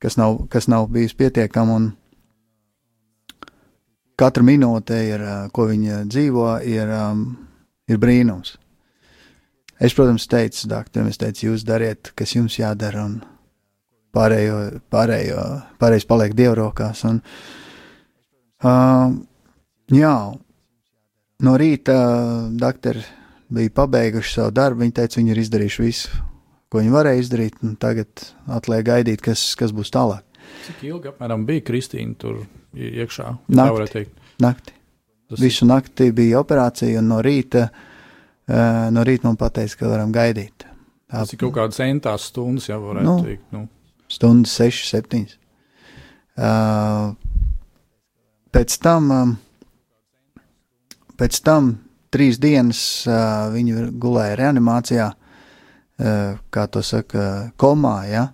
kas 0.00 0.18
nav, 0.20 0.42
kas 0.52 0.68
nav 0.68 0.90
bijis 0.92 1.16
pietiekami. 1.16 1.94
Katra 4.20 4.44
minūte, 4.44 4.98
ir, 5.08 5.24
ko 5.56 5.64
viņa 5.70 6.02
dzīvo, 6.12 6.48
ir, 6.68 6.90
um, 6.92 7.24
ir 7.88 8.00
brīnums. 8.02 8.58
Es, 9.80 9.94
protams, 9.96 10.26
teicu, 10.28 10.66
doktoram, 10.68 11.08
es 11.08 11.16
teicu, 11.16 11.46
jūs 11.46 11.62
dariet, 11.64 12.10
kas 12.12 12.34
jums 12.34 12.58
jādara, 12.58 13.06
un 13.08 13.14
pārējo, 14.12 14.58
pārējo, 14.92 15.44
pārējais 15.80 16.06
paliek 16.10 16.34
dievrokās. 16.36 17.00
Un, 17.08 17.22
uh, 18.68 19.14
jā, 19.96 20.12
no 21.48 21.56
rīta 21.64 21.96
doktori 22.60 23.06
bija 23.48 23.72
pabeiguši 23.80 24.36
savu 24.36 24.52
darbu, 24.60 24.84
viņi 24.84 24.96
teica, 25.00 25.20
viņi 25.22 25.32
ir 25.32 25.44
izdarījuši 25.46 25.86
visu, 25.86 26.22
ko 26.68 26.84
viņi 26.84 26.96
varēja 26.98 27.24
izdarīt, 27.24 27.60
un 27.64 27.78
tagad 27.80 28.28
atliek 28.52 28.84
gaidīt, 28.92 29.24
kas, 29.24 29.48
kas 29.56 29.72
būs 29.72 29.96
tālāk. 29.96 30.26
Cik 30.66 30.84
ilgi 30.92 31.08
apmēram 31.08 31.48
bija 31.48 31.64
Kristīna 31.64 32.20
tur 32.20 32.42
iekšā? 32.76 33.32
Nakti. 33.56 34.04
nakti. 34.44 34.76
Tas 35.30 35.40
Visu 35.40 35.64
nakti 35.64 36.12
bija 36.12 36.44
operācija, 36.44 37.00
un 37.00 37.14
no 37.14 37.24
rīta 37.24 37.70
uh, 37.70 37.86
no 38.50 39.04
rīta 39.06 39.28
man 39.28 39.36
pateica, 39.38 39.76
ka 39.78 39.90
varam 39.92 40.12
gaidīt. 40.14 40.66
Tā 41.10 41.24
Tas 41.24 41.34
ir 41.34 41.40
kaut 41.40 41.56
kādas 41.56 41.78
centās 41.80 42.28
stundas, 42.30 42.68
jau 42.70 42.80
varētu 42.84 43.06
nu, 43.06 43.16
teikt. 43.26 43.44
Nu. 43.54 43.66
Stundas, 44.10 44.54
sešas, 44.58 44.90
septiņas. 44.94 45.36
Uh, 46.40 47.12
pēc 48.54 48.76
tam, 48.82 49.10
um, 49.12 49.32
pēc 51.18 51.40
tam 51.46 51.72
trīs 52.14 52.38
dienas 52.42 52.80
uh, 53.10 53.50
viņi 53.54 53.90
gulēja 54.00 54.38
reanimācijā, 54.40 55.10
uh, 55.10 56.38
kā 56.54 56.66
to 56.70 56.82
saka, 56.86 57.50
komā, 57.60 57.96
ja? 58.10 58.26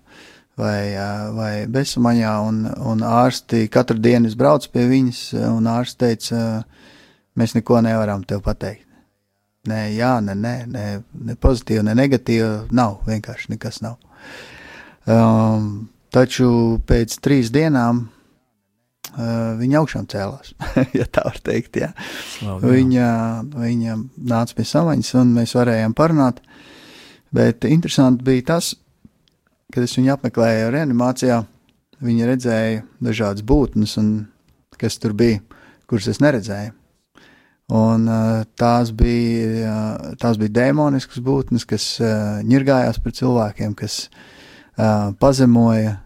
vai, 0.57 0.95
uh, 0.95 1.27
vai 1.37 1.53
bezsamaņā, 1.73 2.33
un, 2.49 2.63
un 2.93 3.05
ārsti 3.05 3.67
katru 3.73 3.99
dienu 4.01 4.31
es 4.31 4.37
braucu 4.39 4.71
pie 4.73 4.87
viņas, 4.89 5.23
un 5.51 5.69
ārsti 5.73 6.03
teica, 6.05 6.41
uh, 6.41 6.91
mēs 7.37 7.57
neko 7.57 7.83
nevaram 7.85 8.25
tev 8.25 8.45
pateikt. 8.45 8.86
Nē, 9.71 9.81
jā, 9.97 10.17
nē, 10.23 10.35
nē, 10.39 10.55
nē, 10.71 10.85
ne 11.29 11.37
pozitīva, 11.43 11.85
ne 11.87 11.97
negatīva. 11.99 12.67
Nav, 12.77 13.01
vienkārši 13.09 13.55
nekas 13.55 13.81
nav. 13.85 13.97
Um, 15.07 15.89
taču 16.15 16.49
pēc 16.87 17.19
trīs 17.23 17.51
dienām 17.55 18.05
uh, 18.07 19.57
viņa 19.59 19.81
augšām 19.81 20.07
cēlās, 20.11 20.55
ja 20.99 21.07
tā 21.11 21.27
var 21.29 21.41
teikt. 21.47 21.81
Jā. 21.83 21.91
Slavu, 22.37 22.73
viņa, 22.75 23.11
viņa 23.57 23.99
nāca 24.33 24.57
pie 24.59 24.67
samaņas, 24.67 25.13
un 25.21 25.35
mēs 25.37 25.57
varējām 25.59 25.97
parunāt. 25.99 26.41
Bet 27.35 27.67
interesanti 27.69 28.25
bija 28.27 28.47
tas, 28.55 28.73
kad 29.75 29.85
es 29.85 29.97
viņu 29.99 30.15
apmeklēju 30.15 30.73
reanimācijā. 30.75 31.43
Viņa 32.07 32.27
redzēja 32.29 32.83
dažādas 33.03 33.45
būtnes, 33.47 33.97
un 34.01 34.11
kas 34.77 34.99
tur 35.01 35.15
bija, 35.17 35.41
kuras 35.89 36.11
es 36.13 36.21
neredzēju. 36.21 36.75
Un, 37.67 38.07
tās, 38.55 38.93
bija, 38.95 39.77
tās 40.23 40.37
bija 40.39 40.55
demoniskas 40.61 41.19
būtnes, 41.19 41.65
kas 41.67 41.87
ņirgājās 42.47 43.01
par 43.03 43.15
cilvēkiem, 43.19 43.73
kas 43.75 44.05
pazemoja, 45.19 45.97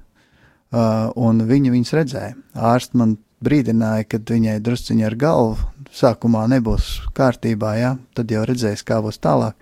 un 1.20 1.42
viņi 1.50 1.74
viņus 1.74 1.92
redzēja. 1.98 2.36
Ārsts 2.56 2.96
man 2.96 3.18
brīdināja, 3.44 4.06
ka 4.08 4.20
viņai 4.30 4.56
drusciņi 4.64 5.04
ar 5.04 5.16
galvu 5.20 5.58
sākumā 5.92 6.46
nebūs 6.48 6.88
kārtībā, 7.16 7.74
ja? 7.76 7.94
tad 8.16 8.32
jau 8.32 8.46
redzēs, 8.48 8.84
kā 8.86 9.02
būs 9.04 9.20
tālāk. 9.20 9.56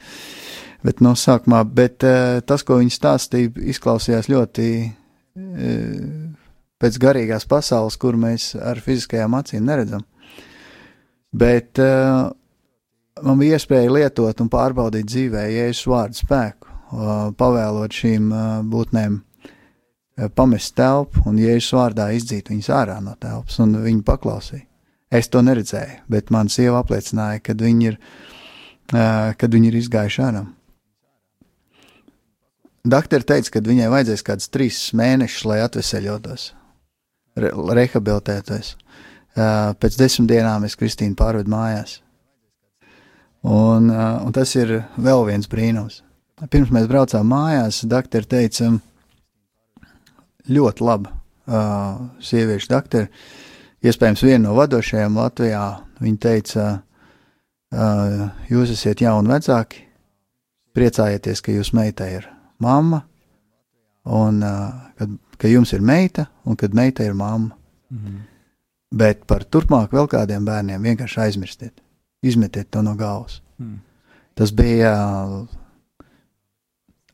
Bet 0.87 1.03
no 1.03 1.17
sākumā, 1.19 1.65
bet 1.67 2.07
tas, 2.47 2.63
ko 2.63 2.79
viņi 2.79 2.95
stāstīja, 2.95 3.51
izklausījās 3.75 4.31
ļoti 4.31 4.69
pēc 6.79 7.01
garīgās 7.03 7.47
pasaules, 7.51 7.99
kur 7.99 8.15
mēs 8.15 8.53
ar 8.55 8.79
fiziskajām 8.83 9.35
acīm 9.39 9.67
neredzam. 9.67 10.07
Bet 11.37 11.81
uh, 11.83 12.31
man 13.25 13.41
bija 13.41 13.59
iespēja 13.59 13.93
lietot 13.93 14.41
un 14.41 14.51
pārbaudīt 14.53 15.09
dzīvē 15.11 15.49
Jēzus 15.53 15.89
vārdu 15.91 16.23
spēku. 16.23 16.77
pavēlot 17.37 17.93
šīm 17.93 18.31
būtnēm 18.73 19.19
pamest 20.35 20.75
telpu 20.75 21.23
un 21.29 21.39
Jēzus 21.39 21.75
vārdā 21.77 22.09
izdzīt 22.17 22.49
viņus 22.51 22.71
ārā 22.75 22.99
no 23.05 23.15
telpas, 23.21 23.59
un 23.63 23.77
viņi 23.85 24.03
paklausīja. 24.07 24.65
Es 25.11 25.29
to 25.33 25.41
neredzēju, 25.41 26.03
bet 26.09 26.31
man 26.31 26.51
sieva 26.53 26.83
apliecināja, 26.83 27.41
kad 27.41 27.61
viņi 27.65 27.87
ir, 27.89 27.99
kad 28.93 29.55
viņi 29.55 29.71
ir 29.71 29.79
izgājuši 29.79 30.25
ārā. 30.27 30.45
Doktori 32.89 33.27
teica, 33.27 33.53
ka 33.53 33.63
viņai 33.65 33.89
vajadzēs 33.93 34.25
kādus 34.25 34.51
trīs 34.53 34.81
mēnešus, 34.97 35.45
lai 35.49 35.61
atveseļotos, 35.65 36.45
re 37.41 37.53
rehabilitētos. 37.79 38.77
Pēc 39.39 39.97
desmit 40.01 40.31
dienām 40.33 40.65
es 40.67 40.75
Kristīnu 40.79 41.15
pārvedu 41.19 41.53
mājās. 41.53 42.01
Un, 43.47 43.87
un 43.93 44.35
tas 44.35 44.51
ir 44.59 44.73
vēl 44.99 45.25
viens 45.29 45.47
brīnums. 45.47 46.03
Pirms 46.51 46.71
mēs 46.75 46.89
braucām 46.91 47.27
mājās, 47.31 47.85
doktori 47.91 48.27
teica, 48.27 48.73
ļoti 50.49 50.85
laba 50.87 51.13
uh, 51.13 51.99
sieviešu 52.23 52.71
doktori, 52.71 53.09
iespējams, 53.85 54.25
viena 54.27 54.45
no 54.47 54.55
vadošajām 54.59 55.19
Latvijā. 55.19 55.65
Viņa 55.99 56.23
teica, 56.23 56.67
uh, 57.75 58.25
jūs 58.51 58.73
esat 58.75 59.03
jauni 59.03 59.33
vecāki, 59.33 59.85
priecājieties, 60.79 61.43
ka 61.43 61.55
jūsu 61.55 61.79
meita 61.79 62.07
ir 62.11 62.29
mamma, 62.63 63.03
un 64.07 64.43
uh, 64.47 64.91
kad, 64.99 65.19
ka 65.39 65.51
jums 65.51 65.75
ir 65.75 65.83
meita, 65.83 66.29
un 66.47 66.59
kad 66.59 66.75
meita 66.75 67.07
ir 67.07 67.19
mamma. 67.19 67.57
Mm 67.91 67.99
-hmm. 67.99 68.38
Bet 68.95 69.27
par 69.29 69.45
turpmāk 69.45 69.93
vēl 69.93 70.09
kādiem 70.09 70.47
bērniem 70.49 70.83
vienkārši 70.83 71.21
aizmirstiet. 71.27 71.83
Izmetiet 72.25 72.71
to 72.73 72.83
no 72.83 72.95
galvas. 72.99 73.43
Mm. 73.61 73.81
Tas 74.39 74.53
bija 74.55 74.93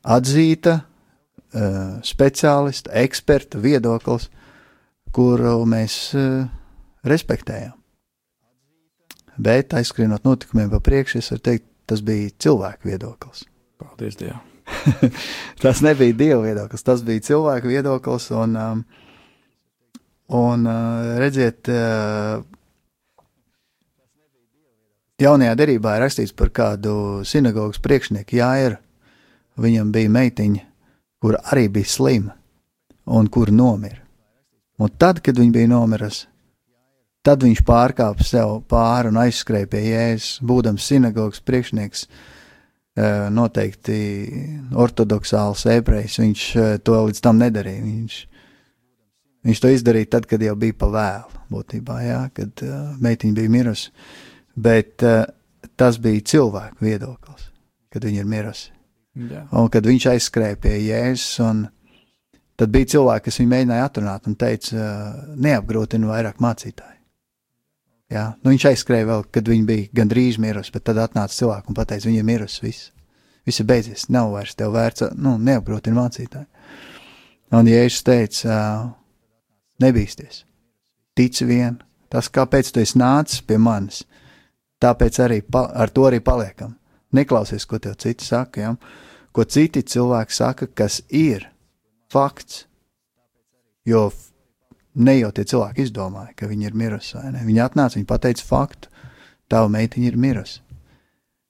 atzīta 0.05 0.77
uh, 0.79 1.97
speciālista, 2.05 2.93
eksperta 3.03 3.59
viedoklis, 3.61 4.29
kuru 5.15 5.57
mēs 5.69 5.97
uh, 6.15 6.45
respektējam. 7.05 7.75
Bet 9.35 9.75
aizskrienot 9.75 10.23
notikumiem 10.23 10.71
pa 10.71 10.79
priekšu, 10.79 11.19
es 11.19 11.31
varu 11.33 11.43
teikt, 11.49 11.67
tas 11.89 12.01
bija 12.05 12.31
cilvēku 12.39 12.87
viedoklis. 12.87 13.43
Paldies 13.81 14.15
Dievam! 14.21 14.43
tas 15.61 15.81
nebija 15.85 16.15
Dieva 16.17 16.41
viedoklis, 16.45 16.83
tas 16.85 17.03
bija 17.05 17.23
cilvēku 17.27 17.69
viedoklis. 17.69 18.29
Un, 18.33 18.55
um, 18.55 18.85
un 20.33 20.65
uh, 20.65 21.15
redziet, 21.21 21.69
uh, 21.69 22.41
jaunajā 25.21 25.55
derībā 25.59 25.95
ir 25.95 26.05
rakstīts 26.05 26.35
par 26.35 26.51
kādu 26.55 27.23
sinagogas 27.27 27.81
priekšnieku, 27.83 28.39
Jāiru. 28.39 28.79
Viņam 29.55 29.91
bija 29.95 30.11
meitiņa, 30.11 30.63
kur 31.23 31.37
arī 31.39 31.69
bija 31.71 31.87
slima 31.87 32.33
un 33.05 33.29
kur 33.31 33.51
nomira. 33.51 34.01
Un 34.75 34.91
tad, 34.99 35.21
kad 35.23 35.37
viņa 35.39 35.53
bija 35.55 35.69
nomirusi, 35.71 36.25
tad 37.25 37.45
viņš 37.45 37.61
pārkāpa 37.65 38.25
sev 38.27 38.57
pāri 38.69 39.09
un 39.13 39.21
aizskrēja 39.23 39.69
pie 39.71 39.83
jēzus, 39.85 40.41
būdams 40.45 40.87
sinagogas 40.91 41.39
priekšnieks, 41.47 42.05
eh, 42.05 43.29
noteikti 43.31 43.99
ortodoksāls 44.73 45.65
ebrejs. 45.71 46.19
Viņš 46.19 46.43
eh, 46.55 46.77
to 46.83 46.99
līdz 47.07 47.21
tam 47.23 47.39
nedarīja. 47.39 47.85
Viņš, 47.85 48.19
viņš 49.45 49.61
to 49.61 49.71
izdarīja 49.73 50.11
tad, 50.17 50.27
kad 50.29 50.43
jau 50.43 50.55
bija 50.59 50.77
pa 50.77 50.89
vēlu, 50.93 51.43
būtībā, 51.53 51.99
jā, 52.05 52.21
kad 52.35 52.65
uh, 52.65 52.95
meitiņa 53.03 53.37
bija 53.39 53.53
mirusi. 53.53 53.91
Bet 54.55 55.05
uh, 55.05 55.23
tas 55.79 55.99
bija 56.01 56.23
cilvēku 56.33 56.85
viedoklis, 56.85 57.49
kad 57.93 58.07
viņa 58.07 58.23
ir 58.23 58.31
mirusi. 58.31 58.71
Jā. 59.15 59.45
Un 59.55 59.69
kad 59.71 59.85
viņš 59.87 60.09
aizskrēja 60.11 60.57
pie 60.59 60.73
Jēzus, 60.89 61.37
un 61.45 61.63
tad 62.59 62.71
bija 62.73 62.91
cilvēki, 62.95 63.29
kas 63.29 63.39
viņu 63.39 63.51
mēģināja 63.53 63.85
atrunāt 63.87 64.27
un 64.27 64.35
teica, 64.39 64.89
neapgrūtina 65.39 66.09
vairāk 66.09 66.41
mācītāji. 66.43 66.91
Jā, 68.11 68.25
nu 68.43 68.51
viņš 68.53 68.67
aizskrēja 68.69 69.07
vēl, 69.09 69.23
kad 69.33 69.47
viņa 69.49 69.65
bija 69.65 69.87
gandrīz 69.97 70.35
mirusi, 70.41 70.73
bet 70.75 70.83
tad 70.85 70.99
atnāca 71.01 71.33
cilvēks 71.33 71.71
un 71.71 71.77
teica, 71.79 72.03
viņa 72.05 72.19
ir 72.19 72.27
mirusi. 72.27 72.61
Viss, 72.61 72.91
viss 73.47 73.63
ir 73.63 73.69
beidzies, 73.69 74.09
nav 74.13 74.35
vairs 74.35 74.53
tev 74.59 74.75
vērts, 74.75 75.07
nu, 75.17 75.37
neapgrūtina 75.41 75.97
mācītāji. 75.97 76.45
Un 77.55 77.71
Jēzus 77.71 78.05
teica, 78.05 78.59
nebīsties, 79.83 80.43
tici 81.17 81.47
vien, 81.47 81.79
tas, 82.09 82.29
kāpēc 82.31 82.71
tu 82.71 82.83
esi 82.83 82.99
nācis 82.99 83.41
pie 83.45 83.57
manis, 83.57 84.03
tāpēc 84.83 85.19
arī 85.23 85.41
pa, 85.41 85.67
ar 85.73 85.89
to 85.89 86.05
arī 86.07 86.21
paliekam. 86.23 86.77
Neklausies, 87.15 87.65
ko 87.65 87.79
tev 87.79 87.95
citi 88.01 88.25
saka. 88.25 88.61
Ja? 88.61 88.75
ko 89.35 89.43
citi 89.43 89.83
cilvēki 89.83 90.35
saka, 90.35 90.67
kas 90.71 91.01
ir 91.11 91.49
fakts. 92.11 92.63
Jo 93.85 94.07
ne 94.95 95.17
jau 95.19 95.31
tie 95.35 95.43
cilvēki 95.51 95.83
izdomāja, 95.85 96.31
ka 96.39 96.47
viņa 96.49 96.69
ir 96.69 96.77
mirusi. 96.79 97.19
Viņa 97.19 97.65
atnāca, 97.67 97.99
viņa 97.99 98.09
pateica 98.09 98.45
faktu, 98.47 98.91
tava 99.51 99.67
meitiņa 99.73 100.07
ir 100.07 100.17
mirusi. 100.17 100.61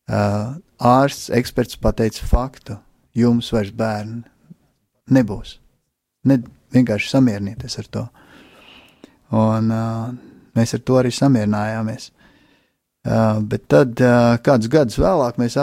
Uh, 0.06 0.58
ārsts, 0.82 1.30
eksperts 1.34 1.78
pateica 1.82 2.26
faktu, 2.30 2.80
jums 3.18 3.52
vairs 3.54 3.72
bērni 3.74 4.26
nebūs. 5.14 5.60
Ne, 6.26 6.40
vienkārši 6.76 7.12
samierinieties 7.12 7.80
ar 7.82 7.90
to. 7.92 8.04
Un 9.36 9.72
uh, 9.74 10.10
mēs 10.58 10.76
ar 10.78 10.84
to 10.86 11.00
arī 11.00 11.12
samierinājāmies. 11.14 12.12
Uh, 13.06 13.42
bet 13.46 13.68
tad, 13.70 13.94
uh, 14.02 14.34
kādus 14.42 14.70
gadus 14.72 14.98
vēlāk, 14.98 15.38
mēs 15.38 15.58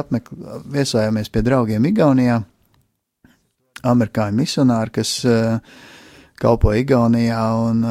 viesojāmies 0.71 1.31
pie 1.33 1.43
draugiem 1.47 1.89
Igaunijā. 1.91 2.39
Amerikāņu 3.83 4.39
misionāri, 4.39 4.95
kas 4.95 5.17
uh, 5.27 5.59
kalpoja 6.39 6.85
Igaunijā, 6.85 7.43
un, 7.67 7.83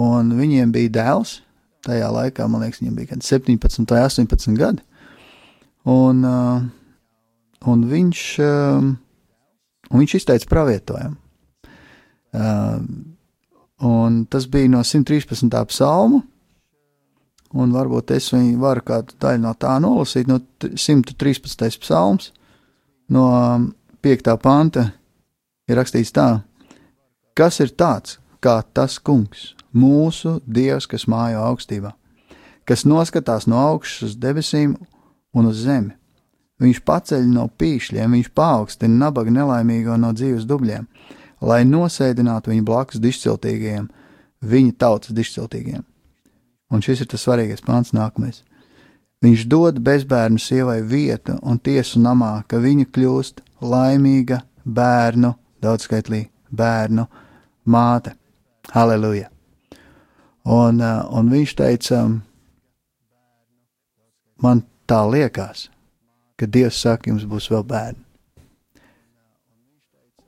un 0.00 0.34
viņiem 0.36 0.72
bija 0.72 0.94
dēls. 0.96 1.40
Tajā 1.84 2.08
laikā, 2.12 2.46
man 2.48 2.64
liekas, 2.64 2.80
viņam 2.80 2.96
bija 2.96 3.20
17 3.24 3.92
vai 3.92 4.00
18 4.04 4.56
gadi. 4.56 4.84
Un, 5.88 6.24
un, 7.64 7.84
viņš, 7.88 8.24
un 8.44 9.96
viņš 9.96 10.16
izteica 10.18 10.48
pravietojumu. 10.50 11.16
Un 12.34 14.24
tas 14.30 14.46
bija 14.46 14.68
no 14.70 14.82
113. 14.84 15.64
psalmu, 15.72 16.20
un 17.56 17.72
varbūt 17.74 18.12
es 18.14 18.28
viņu 18.34 18.58
varu 18.60 18.84
kādu 18.86 19.16
daļu 19.20 19.42
no 19.42 19.54
tā 19.58 19.78
nolasīt, 19.82 20.28
no 20.30 20.38
113. 20.60 21.80
psalms, 21.82 22.30
no 23.08 23.26
5. 24.04 24.28
Um, 24.32 24.40
panta 24.42 24.90
ir 25.68 25.80
rakstīts 25.80 26.12
tā, 26.14 26.28
kas 27.34 27.60
ir 27.64 27.72
tāds 27.74 28.18
kā 28.40 28.60
tas 28.74 28.98
kungs, 28.98 29.54
mūsu 29.72 30.38
dievs, 30.46 30.86
kas 30.88 31.08
mājo 31.10 31.42
augstībā, 31.50 31.92
kas 32.68 32.86
noskatās 32.88 33.48
no 33.50 33.60
augšas 33.60 34.10
uz 34.10 34.18
debesīm 34.20 34.76
un 35.34 35.50
uz 35.50 35.64
zemi. 35.64 35.96
Viņš 36.60 36.82
paceļ 36.84 37.24
no 37.32 37.46
pīšļiem, 37.48 38.16
viņš 38.18 38.32
paaugstina 38.36 39.06
nabaga 39.06 39.32
nelaimīgo 39.32 39.96
no 39.96 40.12
dzīves 40.12 40.44
dubļiem, 40.48 40.84
lai 41.40 41.62
nosēdinātu 41.68 42.52
viņu 42.52 42.66
blakus 42.66 43.00
dišciltīgajiem, 43.02 43.88
viņa 44.40 44.76
tautas 44.80 45.16
dišciltīgajiem 45.16 45.84
Un 46.70 46.82
šis 46.84 47.02
ir 47.02 47.10
tas 47.10 47.24
svarīgais 47.26 47.64
pāns 47.66 47.90
nākamais. 47.96 48.44
Viņš 49.20 49.44
dod 49.52 49.80
bezbērnu 49.84 50.40
sievai 50.40 50.78
vietu 50.86 51.36
un 51.42 51.58
tiesu 51.58 52.00
namā, 52.00 52.44
ka 52.48 52.60
viņa 52.62 52.86
kļūst 52.94 53.42
laimīga 53.60 54.40
bērnu, 54.64 55.34
daudzskaitlī 55.60 56.22
bērnu 56.50 57.04
māte. 57.66 58.14
Halleluja! 58.70 59.28
Un, 60.46 60.78
uh, 60.80 61.02
un 61.12 61.28
viņš 61.28 61.56
teica, 61.58 62.04
man 64.40 64.62
tā 64.88 65.02
liekas, 65.10 65.66
ka 66.38 66.46
Dievs 66.46 66.78
saka, 66.80 67.10
jums 67.10 67.26
būs 67.28 67.50
vēl 67.52 67.66
bērni. 67.66 68.00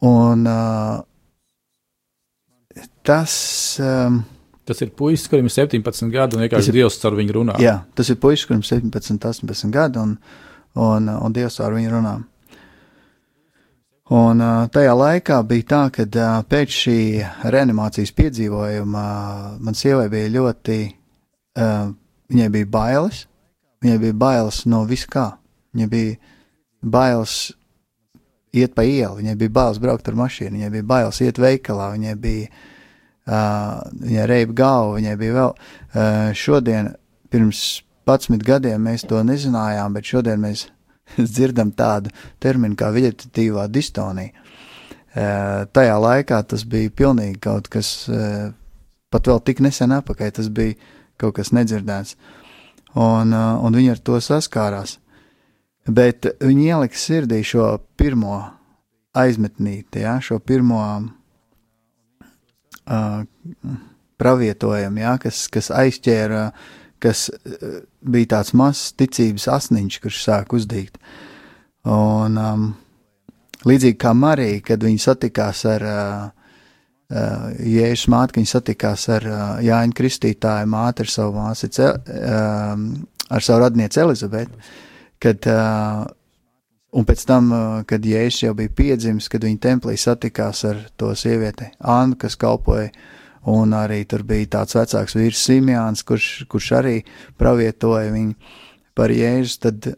Un 0.03 0.47
uh, 0.51 1.03
tas. 3.07 3.35
Um, 3.83 4.23
Tas 4.65 4.79
ir 4.79 4.93
puisis, 4.95 5.27
kurim 5.27 5.49
ir 5.49 5.51
17 5.51 6.07
gadi, 6.15 6.37
un 6.39 6.45
vienkārši 6.45 6.71
ir, 6.71 6.77
Dievs 6.79 7.01
ar 7.05 7.17
viņu 7.19 7.35
runā. 7.35 7.57
Jā, 7.59 7.81
tas 7.99 8.07
ir 8.13 8.19
puisis, 8.23 8.47
kurim 8.47 8.61
ir 8.63 8.69
17, 8.69 9.19
18 9.19 9.73
gadi, 9.75 9.99
un, 9.99 10.13
un, 10.79 11.09
un 11.11 11.35
Dievs 11.35 11.59
ar 11.61 11.75
viņu 11.75 11.91
runā. 11.97 12.13
Un 14.13 14.43
tajā 14.75 14.93
laikā 14.95 15.39
bija 15.49 15.67
tā, 15.67 15.81
ka 15.95 16.07
pēc 16.47 16.77
šī 16.77 16.97
reanimācijas 17.55 18.13
piedzīvojuma 18.19 19.05
man 19.59 19.79
sievai 19.79 20.07
bija 20.13 20.31
ļoti, 20.37 20.79
viņai 21.57 22.49
bija 22.55 22.69
bailes, 22.77 23.25
viņai 23.83 23.99
bija 24.03 24.19
bailes 24.23 24.63
no 24.71 24.83
viskā. 24.87 25.27
Viņai 25.73 25.89
bija 25.91 26.17
bailes 26.83 27.37
iet 28.53 28.75
pa 28.77 28.85
ielu, 28.85 29.17
viņai 29.21 29.39
bija 29.41 29.57
bailes 29.61 29.81
braukt 29.83 30.09
ar 30.09 30.19
mašīnu, 30.19 30.59
viņai 30.59 30.71
bija 30.77 30.89
bailes 30.95 31.21
iet 31.25 31.41
veikalā, 31.41 31.93
viņai 31.97 32.15
bija 32.21 32.53
Uh, 33.23 33.79
viņai 34.03 34.23
reiba 34.27 34.55
galva, 34.59 34.97
viņai 34.97 35.13
bija 35.15 35.35
vēl 35.37 35.53
uh, 35.55 36.33
šodien, 36.35 36.89
pirms 37.31 37.61
11 38.03 38.43
gadiem 38.43 38.83
mēs 38.83 39.05
to 39.07 39.21
nezinājām, 39.23 39.95
bet 39.95 40.09
šodien 40.11 40.41
mēs 40.43 40.65
dzirdam 41.37 41.71
tādu 41.71 42.11
terminu 42.43 42.75
kā 42.75 42.89
vegetatīvā 42.91 43.69
distonija. 43.71 44.35
Uh, 45.13 45.69
tajā 45.71 45.95
laikā 46.03 46.41
tas 46.51 46.65
bija 46.67 46.91
pilnīgi 46.99 47.39
kaut 47.47 47.71
kas, 47.71 47.93
uh, 48.11 48.51
pat 49.13 49.31
vēl 49.31 49.39
tik 49.47 49.63
nesen 49.63 49.95
apakaļ, 49.95 50.35
tas 50.41 50.51
bija 50.51 50.75
kaut 51.23 51.37
kas 51.39 51.55
nedzirdēts. 51.55 52.17
Un, 52.99 53.31
uh, 53.31 53.63
un 53.63 53.79
viņi 53.79 53.95
ar 53.95 54.03
to 54.03 54.19
saskārās. 54.19 54.97
Bet 55.83 56.27
viņi 56.39 56.69
ielika 56.71 56.99
sirdī 56.99 57.41
šo 57.47 57.79
pirmo 57.99 58.37
aizmetnīti, 59.19 60.05
ja, 60.05 60.21
šo 60.23 60.39
pirmo 60.39 60.83
uh, 62.87 63.25
pravietojumu, 64.23 65.03
ja, 65.03 65.17
kas, 65.21 65.49
kas 65.53 65.71
aizķēra, 65.75 66.45
kas 67.03 67.27
bija 68.01 68.27
tāds 68.37 68.55
mazs 68.55 68.93
ticības 68.95 69.49
asniņš, 69.51 69.99
kurš 70.05 70.21
sāk 70.23 70.55
uzdīt. 70.55 71.01
Un 71.91 72.39
um, 72.39 72.69
līdzīgi 73.67 73.99
kā 73.99 74.15
Marija, 74.15 74.61
kad 74.71 74.87
viņi 74.87 75.03
satikās 75.03 75.65
ar 75.67 75.83
uh, 75.89 76.31
uh, 77.11 77.51
Jēzus 77.59 78.07
māti, 78.15 78.39
viņi 78.39 78.53
satikās 78.55 79.09
ar 79.19 79.27
uh, 79.27 79.43
Jāņa 79.67 79.99
Kristītāju 79.99 80.71
māti, 80.71 81.03
ar 81.03 81.11
savu 81.11 81.35
māsi, 81.41 81.73
uh, 81.83 81.91
ar 83.35 83.41
savu 83.51 83.65
radnieci 83.67 84.07
Elizabeti 84.07 84.55
kad, 85.23 85.47
uh, 85.47 86.03
un 86.93 87.07
pēc 87.09 87.25
tam, 87.29 87.51
uh, 87.55 87.81
kad 87.89 88.05
Jēzus 88.07 88.43
jau 88.47 88.55
bija 88.59 88.73
piedzimis, 88.77 89.31
kad 89.31 89.45
viņa 89.47 89.61
templī 89.63 89.97
satikās 90.01 90.65
ar 90.69 90.81
to 90.99 91.13
sievieti 91.19 91.71
Annu, 91.79 92.19
kas 92.19 92.37
kalpoja, 92.41 92.91
un 93.51 93.75
arī 93.77 94.03
tur 94.09 94.25
bija 94.27 94.51
tāds 94.59 94.77
vecāks 94.79 95.17
vīrs 95.19 95.43
Simjāns, 95.47 96.05
kurš, 96.07 96.31
kurš 96.51 96.73
arī 96.79 96.97
pravietoja 97.39 98.11
viņu 98.15 98.35
par 98.99 99.15
Jēzus, 99.15 99.61
tad 99.63 99.93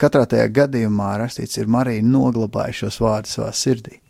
katrā 0.00 0.24
tajā 0.28 0.48
gadījumā 0.56 1.12
rakstīts 1.20 1.60
ir 1.60 1.70
Marija 1.70 2.04
noglabāja 2.04 2.82
šos 2.82 2.98
vārdus 3.02 3.36
savā 3.38 3.52
sirdī. 3.56 4.00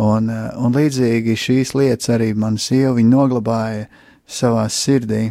Un, 0.00 0.30
uh, 0.30 0.52
un 0.60 0.76
līdzīgi 0.76 1.34
šīs 1.36 1.74
lietas 1.76 2.12
arī 2.14 2.30
mana 2.38 2.60
sieva 2.60 3.00
noglabāja 3.04 3.88
savā 4.30 4.68
sirdī, 4.70 5.26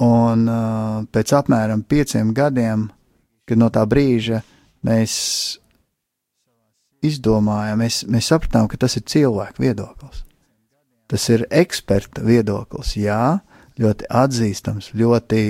un 0.00 0.48
uh, 0.48 1.02
pēc 1.12 1.34
apmēram 1.36 1.84
pieciem 1.84 2.32
gadiem 2.34 2.88
kad 3.50 3.60
no 3.60 3.68
tā 3.74 3.82
brīža 3.90 4.40
mēs 4.86 5.14
izdomājām, 7.04 7.80
mēs, 7.82 8.02
mēs 8.10 8.30
sapratām, 8.30 8.68
ka 8.70 8.78
tas 8.80 8.96
ir 8.98 9.06
cilvēku 9.08 9.64
viedoklis. 9.64 10.24
Tas 11.10 11.26
ir 11.32 11.46
eksperta 11.50 12.22
viedoklis, 12.22 12.94
jā, 13.00 13.40
ļoti 13.80 14.06
atzīstams, 14.20 14.92
ļoti 15.00 15.42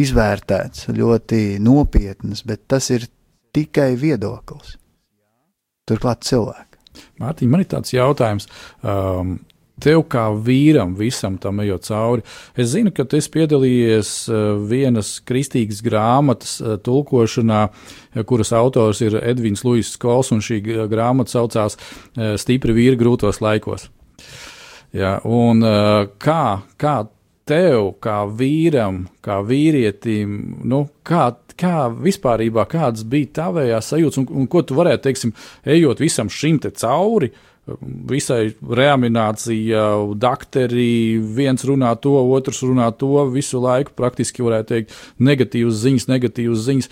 izvērtēts, 0.00 0.88
ļoti 0.96 1.42
nopietns, 1.62 2.42
bet 2.48 2.64
tas 2.70 2.90
ir 2.94 3.06
tikai 3.54 3.92
viedoklis. 4.00 4.76
Turklāt 5.86 6.26
cilvēki. 6.26 6.66
Mārtiņ, 7.22 7.50
man 7.50 7.62
ir 7.62 7.70
tāds 7.70 7.94
jautājums. 7.94 8.48
Um, 8.82 9.38
tev 9.82 10.04
kā 10.10 10.26
vīram 10.44 10.94
visam 10.98 11.36
tam 11.40 11.60
ejot 11.64 11.86
cauri. 11.88 12.24
Es 12.54 12.72
zinu, 12.74 12.92
ka 12.94 13.06
tu 13.08 13.18
esi 13.18 13.32
piedalījies 13.34 14.12
eh, 14.28 14.40
vienas 14.70 15.14
kristīgas 15.26 15.82
grāmatas 15.86 16.58
eh, 16.60 16.76
tulkošanā, 16.84 17.62
eh, 17.68 18.24
kuras 18.28 18.52
autors 18.56 19.02
ir 19.04 19.18
Edvins 19.22 19.64
Luis 19.66 19.92
Skols, 19.96 20.32
un 20.34 20.44
šī 20.44 20.60
grāmata 20.90 21.38
saucās 21.38 21.78
Stipri 22.40 22.74
vīri 22.76 22.98
grūtos 23.00 23.40
laikos. 23.42 23.88
Ja, 24.96 25.20
un 25.24 25.62
kā, 26.18 26.44
kā 26.80 26.94
tev, 27.46 27.92
kā 28.02 28.16
vīram, 28.26 29.04
kā 29.22 29.38
vīrietim, 29.46 30.32
nu, 30.66 30.80
kā, 31.06 31.28
kā 31.58 31.86
vispār 31.94 32.42
kādas 32.70 33.04
bija 33.06 33.30
tavējās 33.38 33.92
sajūtas, 33.92 34.18
un, 34.22 34.26
un 34.42 34.50
ko 34.50 34.64
tu 34.66 34.74
varētu, 34.78 35.04
teiksim, 35.06 35.34
ejot 35.64 36.02
visam 36.02 36.30
šim 36.30 36.58
te 36.62 36.72
cauri, 36.74 37.30
uh, 37.30 37.49
visai 38.10 38.50
reanimācija, 38.66 39.84
dakteri, 40.20 41.20
viens 41.36 41.64
runā 41.66 41.92
to, 42.02 42.16
otrs 42.34 42.62
runā 42.66 42.90
to, 42.98 43.12
visu 43.32 43.60
laiku 43.62 43.94
praktiski 43.96 44.44
varētu 44.44 44.74
teikt 44.74 44.98
negatīvas 45.22 45.80
ziņas, 45.84 46.08
negatīvas 46.10 46.66
ziņas. 46.66 46.90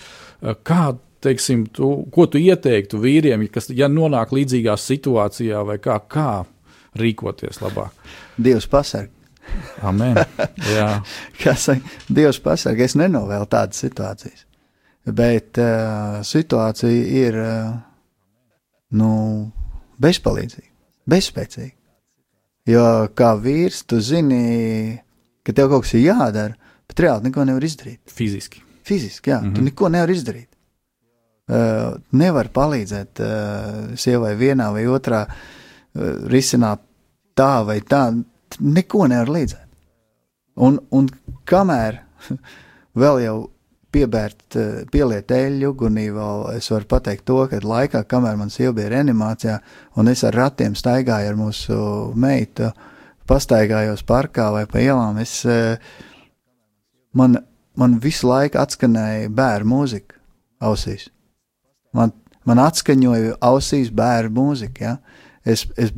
Kā, 0.67 0.83
teiksim, 1.25 1.65
tu, 1.75 1.91
ko 2.13 2.27
tu 2.31 2.41
ieteiktu 2.41 3.01
vīriem, 3.01 3.47
kas, 3.51 3.69
ja 3.75 3.89
nonāk 3.91 4.33
līdzīgā 4.35 4.77
situācijā, 4.79 5.63
vai 5.67 5.79
kā, 5.83 5.99
kā 6.07 6.43
rīkoties 6.99 7.61
labāk? 7.63 8.13
Dievs 8.39 8.69
pasarg. 8.71 9.11
Amen. 9.81 10.17
Jā. 10.75 10.99
Saka, 11.57 11.81
Dievs 12.13 12.39
pasarg, 12.43 12.81
es 12.85 12.95
nenovēlu 12.99 13.49
tādas 13.49 13.81
situācijas. 13.81 14.45
Bet 15.09 15.57
uh, 15.57 16.19
situācija 16.27 17.05
ir, 17.23 17.37
uh, 17.41 17.71
nu, 18.99 19.09
bezpalīdzīga, 20.01 20.71
bezspēcīga. 21.09 21.75
Jo 22.69 22.85
kā 23.17 23.33
vīrs, 23.41 23.83
tu 23.89 23.99
zini, 24.03 24.99
ka 25.45 25.55
tev 25.55 25.71
kaut 25.71 25.87
kas 25.87 25.95
ir 25.97 26.09
jādara, 26.09 26.55
bet 26.89 27.01
reāli 27.05 27.29
neko 27.29 27.45
nevar 27.47 27.65
izdarīt. 27.65 28.01
Fiziski. 28.13 28.61
Fiziski, 28.85 29.31
jā, 29.31 29.39
mm 29.39 29.47
-hmm. 29.47 29.55
tu 29.55 29.61
mhm. 29.61 29.65
neko 29.65 29.89
nevar 29.89 30.09
izdarīt. 30.09 30.47
Uh, 31.49 31.97
nevar 32.11 32.47
palīdzēt 32.53 33.19
uh, 33.19 33.97
sievai 33.97 34.35
vienā 34.37 34.71
vai 34.71 34.83
otrā 34.85 35.23
uh, 35.25 36.27
risināt 36.29 36.79
tā 37.35 37.65
vai 37.65 37.79
tā. 37.81 38.23
Neko 38.59 39.07
nevar 39.07 39.29
līdzēt. 39.29 39.67
Un, 40.55 40.79
un 40.91 41.09
kamēr 41.45 41.99
vēl 43.01 43.23
jau 43.23 43.49
piebērt, 43.93 44.55
eh, 44.55 44.85
pieliet 44.91 45.31
eļļu 45.33 45.71
ugunī, 45.73 46.07
vēl 46.13 46.45
es 46.55 46.69
varu 46.69 46.85
pateikt 46.89 47.25
to, 47.25 47.39
ka 47.49 47.59
laikā, 47.63 48.03
kamēr 48.05 48.37
man 48.37 48.49
sieva 48.53 48.73
bija 48.77 48.93
reanimācijā, 48.93 49.59
un 49.97 50.07
es 50.07 50.23
ar 50.23 50.33
ratiem 50.37 50.75
staigāju 50.77 51.29
ar 51.29 51.39
mūsu 51.39 51.79
meitu, 52.15 52.71
pastaigājos 53.29 54.03
parkā 54.05 54.51
vai 54.53 54.65
pa 54.65 54.79
ielām, 54.79 55.19
es, 55.21 55.45
eh, 55.45 55.77
man, 57.13 57.39
man 57.75 57.99
visu 57.99 58.29
laiku 58.29 58.61
atskanēja 58.61 59.29
bērnu 59.29 59.73
mūzika 59.73 60.19
ausīs. 60.61 61.09
Man, 61.93 62.13
man 62.45 62.61
atskaņoja 62.61 63.39
ausīs 63.41 63.89
bērnu 63.89 64.35
mūzika, 64.35 64.81
ja? 64.83 64.97
es, 65.45 65.65
es, 65.77 65.93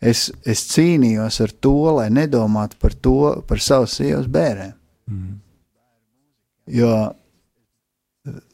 es, 0.00 0.30
es 0.44 0.66
cīnījos 0.74 1.40
ar 1.40 1.56
to, 1.60 1.96
lai 1.96 2.10
nedomātu 2.10 2.76
par 2.78 2.92
to, 2.92 3.42
par 3.48 3.60
savu 3.60 3.88
sievas 3.88 4.28
bērniem. 4.28 4.76
Mm. 5.08 5.40
Jo 6.72 6.92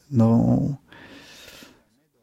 nu, 0.09 0.29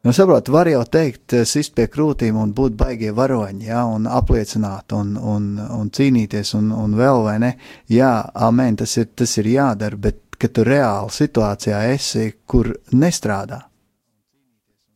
nu 0.01 0.13
saprot, 0.13 0.47
var 0.47 0.69
jau 0.71 0.83
teikt, 0.83 1.33
eh, 1.33 1.45
sist 1.45 1.75
pie 1.75 1.87
krūtīm 1.91 2.37
un 2.39 2.53
būt 2.55 2.77
baigie 2.79 3.11
varoņi, 3.15 3.67
ja, 3.69 3.85
un 3.85 4.07
apliecināt 4.07 4.93
un, 4.97 5.15
un, 5.17 5.49
un 5.59 5.89
cīnīties 5.93 6.53
un, 6.59 6.71
un 6.71 6.95
vēl 6.97 7.23
vai 7.25 7.37
ne. 7.43 7.53
Jā, 7.91 8.13
amen, 8.33 8.77
tas 8.79 8.97
ir, 8.97 9.09
tas 9.15 9.37
ir 9.41 9.51
jādara, 9.53 9.99
bet 10.07 10.37
ka 10.37 10.49
tu 10.53 10.65
reāli 10.67 11.13
situācijā 11.13 11.81
esi, 11.93 12.29
kur 12.45 12.69
nestrādā, 12.93 13.63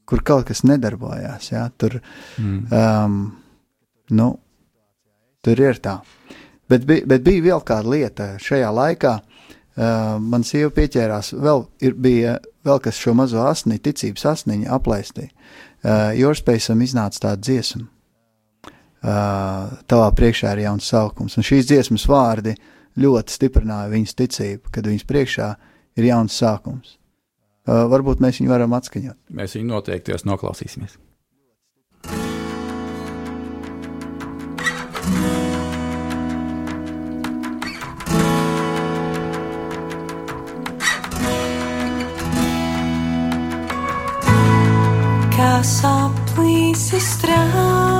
kur 0.05 0.21
kaut 0.25 0.47
kas 0.51 0.63
nedarbojās, 0.67 1.51
ja, 1.53 1.65
tur, 1.77 1.97
mm. 2.37 2.59
um, 2.69 3.19
nu, 4.17 4.29
tur 5.41 5.63
ir 5.65 5.81
tā. 5.81 5.97
Bet, 6.69 6.85
bij, 6.87 7.03
bet 7.09 7.23
bija 7.25 7.49
vēl 7.49 7.65
kāda 7.67 7.91
lieta 7.91 8.27
šajā 8.39 8.69
laikā, 8.75 9.15
uh, 9.17 10.19
man 10.23 10.45
sieva 10.47 10.71
pieķērās, 10.75 11.33
vēl 11.41 11.65
ir, 11.83 11.97
bija 11.99 12.37
vēl 12.67 12.81
kas 12.83 12.99
šo 13.01 13.13
mazo 13.17 13.41
asni, 13.45 13.79
ticības 13.81 14.25
asniņu 14.33 14.69
aplaistīja. 14.75 15.31
Uh, 15.81 16.11
Jorspēcam 16.17 16.83
iznāca 16.85 17.25
tāda 17.27 17.41
dziesma. 17.41 17.87
Uh, 19.01 19.77
tavā 19.89 20.09
priekšā 20.13 20.53
ir 20.53 20.67
jauns 20.67 20.89
saukums, 20.91 21.37
un 21.37 21.45
šīs 21.45 21.69
dziesmas 21.71 22.05
vārdi 22.09 22.53
ļoti 23.01 23.33
stiprināja 23.33 23.89
viņas 23.89 24.17
ticību, 24.19 24.73
kad 24.73 24.89
viņas 24.89 25.07
priekšā 25.09 25.47
ir 25.97 26.09
jauns 26.11 26.37
sākums. 26.37 26.97
Uh, 27.65 27.87
varbūt 27.89 28.21
mēs 28.21 28.41
viņu 28.41 28.53
varam 28.53 28.77
atskaņot. 28.77 29.17
Mēs 29.37 29.57
viņu 29.57 29.73
noteikti 29.73 30.21
noklausīsimies. 30.29 30.99
Saplīsis 45.67 47.15
trauks, 47.21 47.90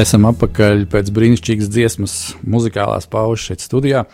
esam 0.00 0.26
atpakaļ 0.28 0.84
pēc 0.92 1.10
brīnišķīgas 1.14 1.70
dziesmas, 1.72 2.14
muzikālās 2.44 3.08
pauzes 3.10 3.46
šeit 3.48 3.64
studijā. 3.64 4.04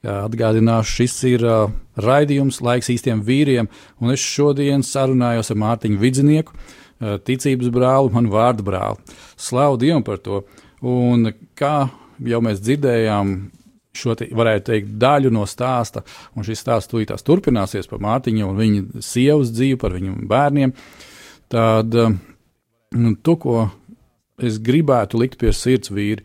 Atgādināšu, 0.00 0.94
šis 1.02 1.14
ir 1.28 1.42
uh, 1.44 1.72
raidījums 2.00 2.62
laiks 2.64 2.88
īstiem 2.94 3.20
vīriem, 3.20 3.66
un 4.00 4.14
es 4.14 4.22
šodien 4.24 4.80
sarunājos 4.86 5.52
ar 5.52 5.58
Mārtiņu 5.60 6.00
Vidzinieku, 6.00 6.56
uh, 6.56 7.18
ticības 7.20 7.68
brāli, 7.74 8.12
manu 8.14 8.32
vārdu 8.32 8.64
brāli. 8.64 9.18
Slavu 9.36 9.76
Dievam 9.82 10.06
par 10.06 10.22
to! 10.24 10.40
Un 10.80 11.28
kā 11.58 11.74
jau 12.24 12.40
mēs 12.40 12.62
dzirdējām, 12.64 13.34
šo 14.00 14.16
te, 14.16 14.30
varētu 14.32 14.70
teikt, 14.70 14.94
daļu 15.02 15.34
no 15.36 15.44
stāsta, 15.44 16.00
un 16.32 16.48
šis 16.48 16.64
stāsts 16.64 16.88
tūlītās 16.90 17.26
turpināsies 17.26 17.90
par 17.90 18.00
Mārtiņu 18.00 18.48
un 18.48 18.56
viņa 18.56 19.04
sievas 19.04 19.52
dzīvi, 19.52 19.76
par 19.84 19.98
viņu 19.98 20.16
bērniem, 20.32 20.72
tad 21.52 22.00
uh, 22.00 22.16
to, 23.20 23.36
ko 23.36 23.66
es 24.46 24.60
gribētu 24.62 25.20
likt 25.20 25.38
pie 25.40 25.52
sirds 25.56 25.92
vīri. 25.92 26.24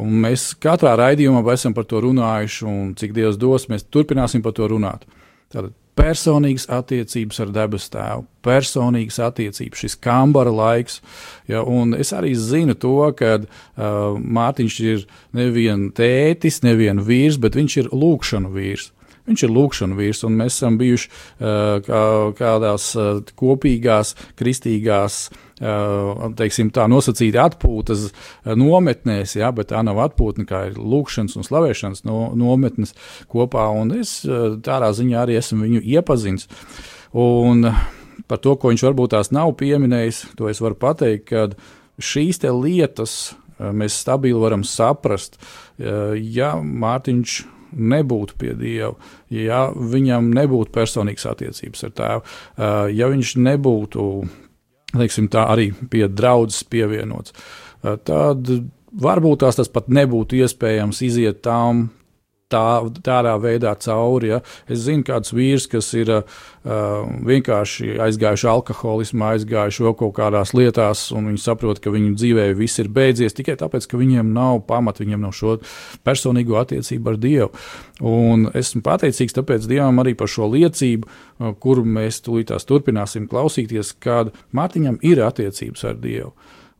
Un 0.00 0.16
mēs 0.24 0.52
katrā 0.56 0.94
raidījumā 0.96 1.44
esam 1.52 1.74
par 1.76 1.84
to 1.88 2.00
runājuši, 2.00 2.66
un 2.68 2.92
cik 2.98 3.12
Dievs 3.16 3.36
dos, 3.40 3.68
mēs 3.68 3.84
turpināsim 3.92 4.42
par 4.42 4.54
to 4.56 4.68
runāt. 4.70 5.04
Tātad 5.52 5.74
personīgas 5.98 6.66
attiecības 6.72 7.40
ar 7.44 7.52
debesu 7.54 7.90
tēvu, 7.94 8.24
personīgas 8.44 9.20
attiecības, 9.22 9.84
šis 9.84 9.96
kambara 10.02 10.52
laiks. 10.54 11.00
Ja, 11.50 11.62
es 11.98 12.12
arī 12.16 12.34
zinu 12.38 12.74
to, 12.74 12.96
ka 13.18 13.36
uh, 13.38 14.16
Mārtiņš 14.18 14.80
ir 14.88 15.06
nevien 15.36 15.90
tētis, 15.94 16.62
nevien 16.66 17.02
vīrs, 17.04 17.38
bet 17.40 17.58
viņš 17.58 17.78
ir 17.84 17.92
lūkšanu 17.94 18.52
vīrs. 18.54 18.90
Viņš 19.24 19.46
ir 19.46 19.52
lūkšana 19.54 19.96
vīrs, 19.96 20.20
un 20.28 20.34
mēs 20.36 20.58
esam 20.58 20.76
bijuši 20.76 21.08
uh, 21.08 21.80
kā, 21.86 22.00
kādās 22.36 22.90
uh, 22.98 23.22
kopīgās, 23.40 24.12
kristīgās 24.36 25.18
uh, 25.30 26.26
teiksim, 26.36 26.68
tā 26.74 26.84
nosacīti 26.92 27.40
atpūtas 27.40 28.10
nometnēs, 28.44 29.36
ja, 29.38 29.48
bet 29.56 29.70
tā 29.72 29.80
nav 29.86 30.02
atpūta, 30.04 30.44
kā 30.48 30.64
ir 30.68 30.76
lūkšanas 30.76 31.38
un 31.38 31.46
slavēšanas 31.46 32.04
no, 32.08 32.18
nometnes 32.36 32.92
kopā. 33.32 33.70
Un 33.72 33.94
es 33.96 34.18
tādā 34.24 34.92
ziņā 34.92 35.22
arī 35.22 35.38
esmu 35.40 35.62
viņu 35.64 35.84
iepazinis. 35.94 36.48
Un 37.14 37.70
par 38.28 38.42
to, 38.44 38.56
ko 38.58 38.72
viņš 38.72 38.84
varbūt 38.88 39.14
tās 39.14 39.32
nav 39.34 39.54
pieminējis, 39.60 40.20
to 40.36 40.50
es 40.50 40.60
varu 40.64 40.76
pateikt, 40.80 41.30
ka 41.30 42.02
šīs 42.02 42.42
lietas 42.44 43.34
mēs 43.58 44.00
stabili 44.02 44.40
varam 44.40 44.64
saprast. 44.66 45.38
Ja 45.78 46.54
Mārtiņš 46.58 47.40
nebūtu 47.74 48.38
pie 48.40 48.54
Dieva, 48.58 48.94
ja 49.32 49.66
viņam 49.74 50.30
nebūtu 50.36 50.72
personīgas 50.74 51.26
attiecības 51.30 51.86
ar 51.88 51.94
tēvu, 52.00 52.24
ja 52.94 53.10
viņš 53.12 53.34
nebūtu 53.44 54.06
teiksim, 54.94 55.28
tā 55.32 55.48
arī 55.52 55.70
pie 55.90 56.06
draudzes 56.08 56.64
pievienots. 56.70 57.34
Tad 57.82 58.50
varbūt 58.94 59.42
tās 59.42 59.58
tas 59.58 59.70
pat 59.72 59.90
nebūtu 59.92 60.38
iespējams 60.40 61.02
iziet 61.06 61.42
tām. 61.44 61.88
Tā, 62.54 62.64
tādā 63.04 63.34
veidā 63.42 63.74
cauri. 63.82 64.30
Ja. 64.34 64.40
Es 64.70 64.84
zinu, 64.86 65.04
kāds 65.06 65.34
vīrs, 65.34 65.66
kas 65.70 65.90
ir 65.98 66.12
uh, 66.14 66.44
vienkārši 67.26 67.96
aizgājuši 68.06 68.50
alkoholismā, 68.52 69.34
aizgājuši 69.34 69.86
vēl 69.88 69.96
kaut 69.98 70.14
kādās 70.20 70.54
lietās, 70.56 71.08
un 71.14 71.32
viņi 71.32 71.42
saprot, 71.44 71.82
ka 71.82 71.92
viņu 71.94 72.14
dzīvē 72.14 72.48
viss 72.58 72.82
ir 72.82 72.92
beidzies 72.94 73.36
tikai 73.36 73.58
tāpēc, 73.60 73.88
ka 73.90 74.00
viņiem 74.00 74.30
nav 74.36 74.62
pamata, 74.68 75.02
viņiem 75.04 75.26
nav 75.26 75.34
šo 75.36 75.58
personīgo 76.06 76.60
attiecību 76.62 77.14
ar 77.14 77.20
Dievu. 77.20 77.50
Un 78.04 78.48
esmu 78.54 78.82
pateicīgs 78.86 79.36
tāpēc 79.36 79.66
Dievam 79.70 79.98
arī 80.02 80.14
par 80.18 80.30
šo 80.30 80.48
liecību, 80.54 81.10
Uh, 81.34 81.50
kuru 81.58 81.82
mēs 81.82 82.20
tūlītās 82.22 82.62
turpināsim 82.68 83.26
klausīties, 83.30 83.90
kad 83.98 84.30
Mārtiņam 84.54 85.00
ir 85.02 85.18
attiecības 85.24 85.82
ar 85.90 85.96
Dievu. 85.98 86.30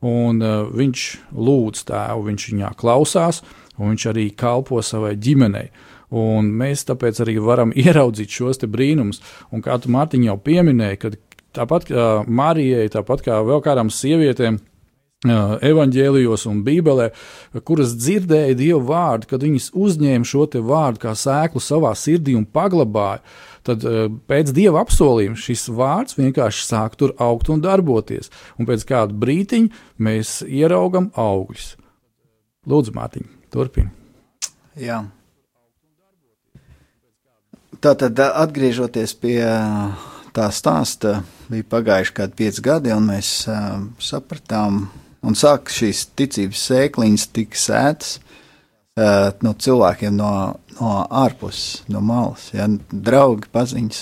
Un 0.06 0.38
uh, 0.44 0.68
viņš 0.70 1.06
lūdz 1.34 1.82
tēvu, 1.88 2.26
viņš 2.28 2.44
viņā 2.52 2.70
klausās, 2.78 3.40
un 3.78 3.92
viņš 3.92 4.08
arī 4.12 4.28
kalpo 4.38 4.82
savai 4.82 5.14
ģimenei. 5.20 5.70
Un 6.14 6.50
mēs 6.60 6.86
tāpēc 6.88 7.22
arī 7.24 7.38
varam 7.42 7.72
ieraudzīt 7.84 8.30
šos 8.30 8.62
brīnumus. 8.70 9.22
Un 9.52 9.64
kā 9.64 9.78
tu 9.80 9.92
Mārtiņ 9.94 10.28
jau 10.28 10.38
pieminēji, 10.38 11.00
kad 11.06 11.18
tāpat 11.54 11.88
kā 11.90 12.06
Marijai, 12.26 12.86
tāpat 12.92 13.26
kā 13.26 13.40
vēl 13.46 13.64
kādām 13.64 13.90
sievietēm, 13.90 14.60
evanģēlijos 15.24 16.42
un 16.50 16.58
Bībelē, 16.66 17.06
kuras 17.64 17.94
dzirdēja 17.96 18.58
Dieva 18.58 18.82
vārdu, 18.84 19.30
kad 19.30 19.46
viņas 19.46 19.70
uzņēma 19.72 20.28
šo 20.28 20.44
vārdu 20.60 21.00
kā 21.00 21.14
sēklu 21.16 21.62
savā 21.64 21.94
sirdī 21.96 22.34
un 22.36 22.44
paglabāja 22.44 23.22
tad 23.64 23.84
pēc 24.28 24.52
dieva 24.52 24.82
apsolījuma 24.84 25.38
šis 25.40 25.68
vārds 25.72 26.18
vienkārši 26.18 26.66
sāk 26.66 26.98
tur 27.00 27.14
augt 27.22 27.48
un 27.52 27.62
darboties. 27.64 28.30
Un 28.58 28.68
pēc 28.68 28.84
kāda 28.88 29.16
brīdiņa 29.16 30.04
mēs 30.04 30.42
ieraugam 30.44 31.10
augļus. 31.16 31.74
Lūdzu, 32.70 32.94
Mārtiņ, 32.96 33.28
turpini. 33.52 33.92
Jā. 34.80 35.02
Tātad, 37.84 38.18
atgriežoties 38.24 39.12
pie 39.20 39.38
tā 40.34 40.48
stāsta, 40.54 41.18
bija 41.50 41.66
pagājuši 41.74 42.14
kādi 42.16 42.38
pieci 42.40 42.64
gadi, 42.64 42.94
un 42.94 43.10
mēs 43.12 43.32
uh, 43.50 43.82
sapratām, 44.00 44.86
un 45.24 45.36
sāk 45.38 45.68
šīs 45.72 46.06
ticības 46.16 46.62
sēkliņas 46.70 47.26
tika 47.36 47.60
sētas 47.60 48.16
uh, 48.18 49.30
no 49.44 49.52
cilvēkiem 49.60 50.16
no 50.16 50.32
no 50.80 50.94
ārpuses, 51.10 51.84
no 51.92 52.02
malas. 52.04 52.48
Ja, 52.54 52.66
draugi, 52.90 53.48
paziņas, 53.54 54.00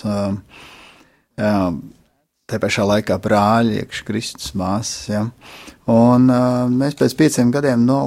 tā 2.52 2.60
pašā 2.62 2.86
laikā 2.88 3.18
brāļi, 3.22 3.80
iekšā 3.82 4.06
Kristus 4.08 4.52
māsas. 4.58 5.08
Ja. 5.10 5.24
Un 5.92 6.28
mēs 6.76 6.96
pēc 6.98 7.16
pieciem 7.18 7.52
gadiem 7.54 7.86
no, 7.88 8.00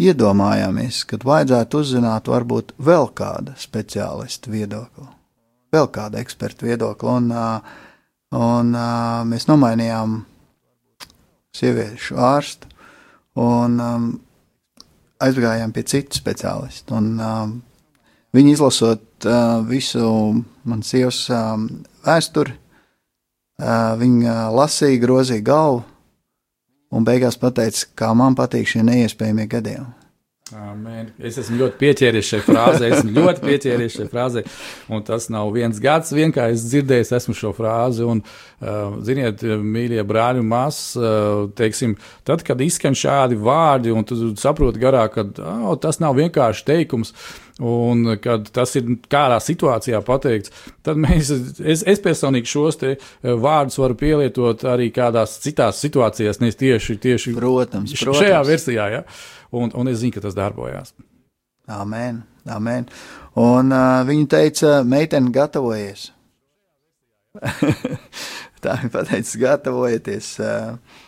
iedomājāmies, 0.00 1.02
ka 1.08 1.18
vajadzētu 1.24 1.80
uzzināt 1.82 2.28
varbūt 2.28 2.74
vēl 2.78 3.08
kāda 3.16 3.56
speciālista 3.60 4.52
viedokli, 4.52 5.08
vēl 5.72 5.88
kāda 5.92 6.20
eksperta 6.20 6.68
viedokli. 6.68 7.08
Un, 7.08 7.30
un 8.36 8.74
mēs 9.30 9.48
nomainījām 9.48 10.18
sieviešu 11.56 12.20
ārstu 12.20 12.68
un 13.40 13.80
aizgājām 15.24 15.72
pie 15.72 15.86
citu 15.88 16.20
speciālistu. 16.20 17.00
Un, 17.00 17.62
Viņi 18.36 18.52
izlasot 18.52 19.24
uh, 19.24 19.62
visu 19.64 20.06
manas 20.68 20.90
sievas 20.92 21.22
um, 21.32 21.62
vēsturi, 22.04 22.52
uh, 23.62 23.94
viņa 23.96 24.34
lasīja, 24.52 25.00
grozīja 25.00 25.44
galvu 25.46 25.84
un 26.90 27.06
beigās 27.06 27.38
pateica, 27.40 27.86
kā 27.98 28.12
man 28.14 28.36
patīk 28.38 28.68
šie 28.70 28.84
neiespējamie 28.86 29.48
gadījumi. 29.56 29.95
Amen. 30.54 31.08
Es 31.18 31.34
esmu 31.40 31.56
ļoti 31.58 31.74
pieķēries 31.80 32.28
šai 32.28 32.38
frāzē, 32.46 32.86
esmu 32.94 33.16
ļoti 33.16 33.42
pieķēries 33.42 33.96
šai 33.96 34.04
frāzē. 34.12 34.44
Un 34.94 35.00
tas 35.02 35.24
nav 35.34 35.48
viens 35.56 35.80
gads, 35.82 36.12
vienkārši 36.14 36.54
es 36.54 36.66
dzirdēju, 36.70 37.06
esmu 37.18 37.34
šo 37.34 37.50
frāzi. 37.56 38.04
Un, 38.06 38.20
uh, 38.22 38.94
ziniet, 39.02 39.42
mīļie 39.42 40.04
brāļi 40.06 40.44
un 40.44 40.46
māsas, 40.52 40.92
uh, 41.00 41.48
teiksim, 41.58 41.96
tad, 42.28 42.44
kad 42.46 42.62
izskan 42.62 42.94
šādi 42.94 43.40
vārdi, 43.42 43.90
un 43.90 44.06
tu 44.06 44.20
saproti 44.38 44.84
garāk, 44.84 45.18
ka 45.18 45.26
oh, 45.42 45.74
tas 45.82 45.98
nav 46.04 46.14
vienkārši 46.20 46.64
teikums. 46.70 47.10
Un, 47.56 48.04
kad 48.20 48.50
tas 48.52 48.74
ir 48.76 48.98
kādā 49.08 49.38
situācijā 49.40 50.02
pateikts, 50.04 50.52
tad 50.84 50.98
mēs, 51.00 51.30
es, 51.64 51.82
es 51.88 52.02
personīgi 52.04 52.52
šos 52.52 52.78
uh, 52.84 53.08
vārdus 53.24 53.80
varu 53.80 53.96
pielietot 53.98 54.62
arī 54.68 54.92
kādās 54.94 55.38
citās 55.42 55.80
situācijās, 55.82 56.38
nevis 56.42 56.60
tieši, 56.60 57.00
tieši 57.02 57.34
protams, 57.34 57.96
protams. 57.96 58.22
šajā 58.22 58.44
versijā. 58.46 58.86
Ja? 58.92 59.02
Un, 59.56 59.72
un 59.74 59.90
es 59.90 60.00
zinu, 60.02 60.14
ka 60.16 60.24
tas 60.24 60.36
darbojās. 60.36 60.94
Amen, 61.66 62.22
amen. 62.46 62.86
Un 63.40 63.74
uh, 63.74 64.02
viņa 64.06 64.28
teica, 64.36 64.76
meitene, 64.86 65.32
gatavojies. 65.34 66.10
Tā 68.62 68.76
viņa 68.80 68.92
pateica, 68.94 69.40
gatavojieties. 69.42 70.30
Uh, 70.40 71.00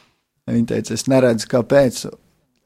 viņa 0.50 0.72
teica, 0.74 0.98
es 0.98 1.06
neredzu, 1.10 1.48
kāpēc, 1.52 2.04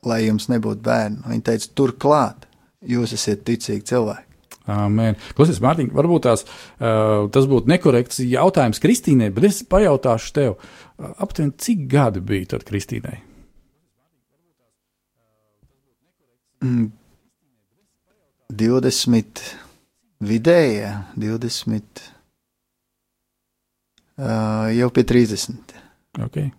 lai 0.08 0.22
jums 0.24 0.48
nebūtu 0.52 0.84
bērnu. 0.86 1.26
Viņa 1.28 1.48
teica, 1.50 1.72
turklāt, 1.78 2.46
jūs 2.88 3.12
esat 3.18 3.44
ticīgi 3.48 3.84
cilvēki. 3.92 4.28
Amen. 4.70 5.18
Klausies, 5.34 5.58
Mārtiņ, 5.62 5.90
varbūt 5.96 6.24
tās, 6.28 6.44
uh, 6.46 7.26
tas 7.34 7.48
būtu 7.50 7.70
nekorekts 7.70 8.22
jautājums 8.22 8.80
Kristīnai, 8.82 9.32
bet 9.34 9.48
es 9.50 9.60
pajautāšu 9.66 10.32
tev, 10.36 10.54
uh, 10.56 11.12
aptuveni 11.18 11.56
cik 11.58 11.84
gadi 11.90 12.22
bija 12.24 12.54
tad 12.54 12.64
Kristīnai? 12.68 13.18
Mm, 13.18 13.32
20 18.52 19.42
vidējie, 20.22 20.90
20 21.18 22.02
uh, 24.18 24.70
jau 24.70 24.90
pie 24.94 25.04
30. 25.08 25.78
Okay. 26.22 26.50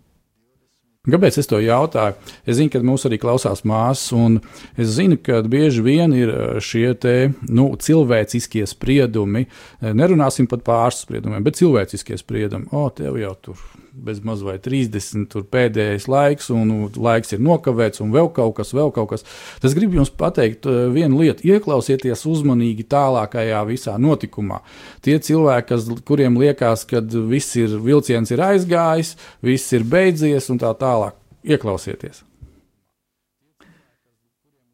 Kāpēc 1.04 1.36
es 1.36 1.48
to 1.48 1.58
jautāju? 1.60 2.16
Es 2.48 2.56
zinu, 2.56 2.72
ka 2.72 2.80
mūsu 2.80 3.10
arī 3.10 3.18
klausās 3.20 3.60
māsas, 3.68 4.08
un 4.16 4.38
es 4.80 4.94
zinu, 4.96 5.18
ka 5.20 5.42
bieži 5.44 5.84
vien 5.84 6.14
ir 6.16 6.32
šie 6.64 6.94
te, 6.96 7.16
nu, 7.44 7.68
cilvēciskie 7.76 8.64
spriedumi. 8.68 9.44
Nerunāsim 9.84 10.48
par 10.48 10.64
pārspriedumiem, 10.64 11.44
bet 11.44 11.60
cilvēciskie 11.60 12.16
spriedumi. 12.20 12.70
O, 12.72 12.88
tev 12.96 13.20
jau 13.20 13.34
tur 13.44 13.60
bez 13.94 14.18
maz 14.24 14.42
vai 14.42 14.56
30, 14.58 15.28
tur 15.30 15.44
pēdējais 15.46 16.06
laiks, 16.10 16.50
un 16.54 16.72
laiks 16.96 17.34
ir 17.36 17.42
nokavēts, 17.44 18.02
un 18.02 18.12
vēl 18.14 18.30
kaut 18.34 18.56
kas, 18.58 18.72
vēl 18.74 18.90
kaut 18.94 19.12
kas. 19.12 19.24
Tas 19.62 19.76
gribu 19.76 20.00
jums 20.00 20.10
pateikt 20.10 20.66
uh, 20.66 20.88
vienu 20.94 21.22
lietu. 21.22 21.46
Ieklausieties 21.46 22.26
uzmanīgi 22.28 22.86
tālākajā 22.90 23.62
visā 23.68 23.96
notikumā. 24.02 24.60
Tie 25.04 25.16
cilvēki, 25.22 25.68
kas, 25.70 25.88
kuriem 26.08 26.38
liekas, 26.42 26.86
ka 26.90 27.02
viss 27.30 27.54
ir 27.60 27.76
vilciens 27.84 28.34
ir 28.34 28.42
aizgājis, 28.44 29.14
viss 29.44 29.74
ir 29.76 29.86
beidzies 29.86 30.50
un 30.50 30.62
tā 30.62 30.74
tālāk, 30.80 31.16
ieklausieties. 31.46 32.24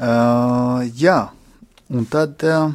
Uh, 0.01 0.87
jā, 0.97 1.27
un 1.93 2.09
tad. 2.09 2.39
Uh... 2.41 2.71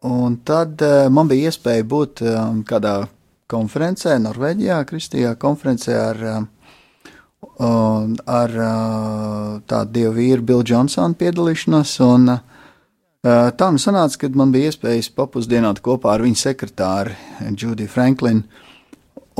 Un 0.00 0.38
tad 0.48 0.80
uh, 0.80 1.10
man 1.12 1.28
bija 1.28 1.50
iespēja 1.50 1.84
būt 1.84 2.22
um, 2.24 2.62
kādā 2.64 3.02
konferencē, 3.50 4.16
Norvēģijā, 4.22 4.78
Kristīgā 4.88 5.34
konferencē 5.40 5.96
ar, 5.98 6.22
uh, 6.30 8.10
ar 8.40 8.56
uh, 8.56 9.58
tādu 9.68 9.94
dievu 9.98 10.14
vīru 10.18 10.46
Billu 10.46 10.66
Johnsonu 10.72 11.18
piedalīšanos. 11.20 11.94
Un, 12.06 12.34
uh, 12.34 13.48
tā 13.56 13.70
nu 13.74 13.82
sanāca, 13.82 14.22
ka 14.22 14.32
man 14.38 14.54
bija 14.54 14.70
iespējas 14.70 15.10
papusdienot 15.16 15.82
kopā 15.84 16.14
ar 16.14 16.26
viņa 16.26 16.42
sekretāri 16.44 17.16
Džudiju 17.50 17.92
Franklinu. 17.92 18.46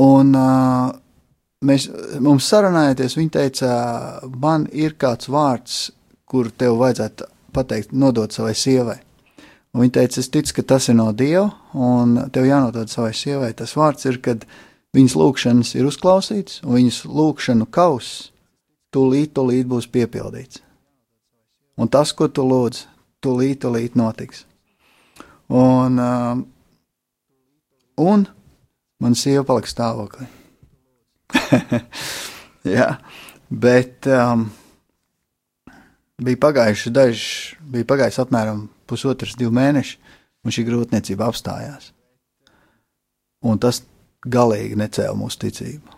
Un 0.01 0.33
uh, 0.37 0.89
mēs, 1.67 1.87
mums 2.19 2.49
sarunājoties, 2.51 3.17
viņa 3.19 3.37
teica, 3.37 3.75
man 4.41 4.67
ir 4.73 4.97
kāds 5.01 5.29
vārds, 5.31 5.85
kuru 6.31 6.51
tev 6.55 6.79
vajadzētu 6.81 7.27
pateikt, 7.53 7.91
nodot 7.91 8.31
savai 8.31 8.53
sievai. 8.55 8.99
Un 9.71 9.85
viņa 9.85 9.93
teica, 9.95 10.19
es 10.19 10.27
ticu, 10.27 10.57
ka 10.57 10.63
tas 10.73 10.89
ir 10.91 10.97
no 10.97 11.07
Dieva, 11.15 11.47
un 11.71 12.17
tev 12.35 12.43
jānodod 12.49 12.91
savai 12.91 13.13
sievai. 13.15 13.53
Tas 13.55 13.77
vārds 13.79 14.03
ir, 14.09 14.19
kad 14.23 14.43
viņas 14.95 15.15
lūgšanas 15.15 15.71
ir 15.79 15.87
uzklausīts, 15.87 16.59
un 16.65 16.75
viņas 16.75 17.05
lūgšanu 17.07 17.69
kauss 17.71 18.31
tūlīt, 18.91 19.31
tūlīt 19.37 19.69
būs 19.71 19.87
piepildīts. 19.91 20.59
Un 21.79 21.87
tas, 21.87 22.11
ko 22.11 22.27
tu 22.27 22.43
lūdz, 22.43 22.83
tūlīt, 23.23 23.61
tūlīt 23.63 23.95
notiks. 23.95 24.43
Un, 25.51 25.95
um, 25.99 26.43
un 27.99 28.27
man 28.99 29.15
sieva 29.15 29.45
palika 29.47 29.71
stāvoklī. 29.71 30.27
Jā, 32.75 32.89
bet 33.47 34.07
um, 34.11 34.49
bija 36.19 36.43
pagājuši 36.43 36.93
daži, 36.93 37.31
bija 37.71 37.87
pagājis 37.87 38.19
apmēram 38.23 38.67
pusotrs, 38.91 39.37
divi 39.39 39.53
mēneši, 39.55 39.97
un 40.45 40.53
šī 40.53 40.67
grūtniecība 40.67 41.29
apstājās. 41.31 41.91
Un 43.47 43.57
tas 43.61 43.81
galīgi 44.21 44.77
necēla 44.77 45.17
mūsu 45.17 45.41
ticību. 45.47 45.97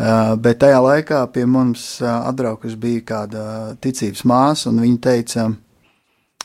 Uh, 0.00 0.32
bet 0.40 0.62
tajā 0.62 0.78
laikā 0.80 1.18
pie 1.34 1.42
mums 1.44 1.98
uh, 2.00 2.08
atbraukus 2.30 2.76
bija 2.80 3.02
kāda 3.04 3.42
ticības 3.84 4.22
māsa, 4.24 4.70
un 4.70 4.78
viņa 4.80 5.00
teica, 5.04 5.44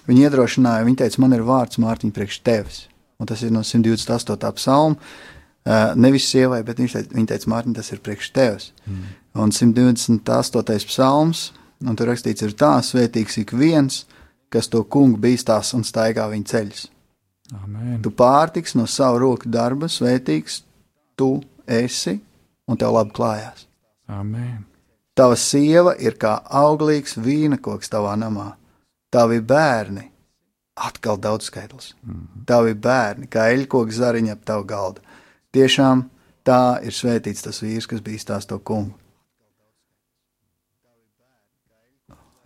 viņa 0.10 0.26
iedrošināja, 0.28 0.84
viņa 0.84 1.00
teica, 1.06 1.22
man 1.24 1.38
ir 1.38 1.46
vārds 1.48 1.80
Mārtiņ 1.80 2.12
priekš 2.16 2.42
tevis. 2.44 2.82
Un 3.16 3.30
tas 3.30 3.40
ir 3.48 3.54
no 3.56 3.62
128. 3.64 4.52
psalma. 4.60 5.00
Uh, 5.66 5.94
nevis 5.96 6.28
sievai, 6.28 6.60
bet 6.68 6.82
viņš 6.84 6.98
teica, 6.98 7.16
viņa 7.16 7.32
teica, 7.32 7.52
Mārtiņ, 7.54 7.78
tas 7.78 7.94
ir 7.96 8.02
priekš 8.04 8.32
tevis. 8.36 8.68
Mm. 8.90 9.08
Un 9.46 9.56
128. 9.56 10.90
psalms, 10.92 11.46
un 11.86 11.96
tur 11.96 12.12
rakstīts, 12.12 12.44
ir 12.44 12.58
tā, 12.60 12.74
svētīgs 12.84 13.40
ik 13.40 13.56
viens, 13.56 14.04
kas 14.56 14.72
to 14.72 14.86
kungu 14.88 15.20
bīstās 15.20 15.74
un 15.76 15.84
staigā 15.84 16.30
viņa 16.32 16.51
ceļus. 16.51 16.86
Amen. 17.60 17.99
Tu 18.01 18.12
pārtiks 18.16 18.74
no 18.80 18.88
savu 18.89 19.20
roku 19.22 19.51
darba, 19.51 19.89
svētīgs 19.91 20.64
tu 21.20 21.36
esi, 21.68 22.16
un 22.66 22.80
tev 22.80 22.95
labi 22.95 23.14
klājās. 23.16 23.68
Amen. 24.08 24.64
Tava 25.16 25.38
sieva 25.39 25.93
ir 26.01 26.18
kā 26.20 26.38
auglīgs 26.64 27.16
vīna 27.22 27.60
koks 27.62 27.91
tavā 27.91 28.16
namā. 28.20 28.53
Tavi 29.14 29.39
bērni 29.39 30.10
atkal 30.76 31.20
daudz 31.22 31.47
skaitlis. 31.47 31.93
Mm 32.03 32.14
-hmm. 32.14 32.45
Tavi 32.45 32.74
bērni 32.74 33.28
kā 33.28 33.47
eļļkoks 33.53 34.01
zariņa 34.01 34.32
ap 34.34 34.45
tavu 34.45 34.64
galdu. 34.64 35.01
Tiešām 35.51 36.03
tā 36.43 36.84
ir 36.84 36.91
svētīts 36.91 37.43
tas 37.43 37.62
vīrs, 37.64 37.88
kas 37.88 38.01
bīstās 38.01 38.47
to 38.47 38.60
kungu. 38.60 38.93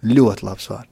Ļoti 0.03 0.43
labs 0.43 0.69
vārds. 0.69 0.88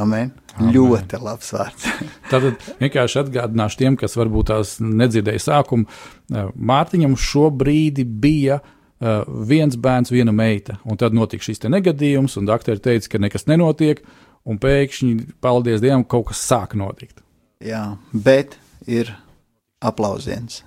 Amen. 0.00 0.32
Amen. 0.56 0.72
Ļoti 0.74 1.20
labs 1.22 1.52
vārds. 1.54 1.86
Tad 2.30 2.46
vienkārši 2.80 3.20
atgādināšu 3.22 3.80
tiem, 3.80 3.96
kas 4.00 4.16
varbūt 4.18 4.50
tās 4.50 4.74
nedzirdēja 4.82 5.44
sākumu. 5.46 5.86
Eh, 5.86 6.50
Mārtiņam 6.70 7.16
šobrīd 7.20 8.02
bija 8.22 8.60
uh, 8.60 9.22
viens 9.50 9.78
bērns, 9.80 10.12
viena 10.12 10.34
meita. 10.36 10.78
Un 10.84 11.00
tad 11.00 11.16
notika 11.16 11.46
šis 11.46 11.62
negadījums, 11.68 12.36
un 12.40 12.48
doktori 12.48 12.82
teica, 12.82 13.14
ka 13.14 13.22
nekas 13.22 13.46
nenotiek, 13.50 14.02
un 14.48 14.60
pēkšņi, 14.60 15.12
paldies 15.44 15.82
Dievam, 15.84 16.04
kaut 16.04 16.30
kas 16.30 16.42
sāk 16.48 16.76
notikt. 16.78 17.22
Jā, 17.64 17.84
bet 18.12 18.56
ir 18.88 19.12
aplausiens. 19.84 20.62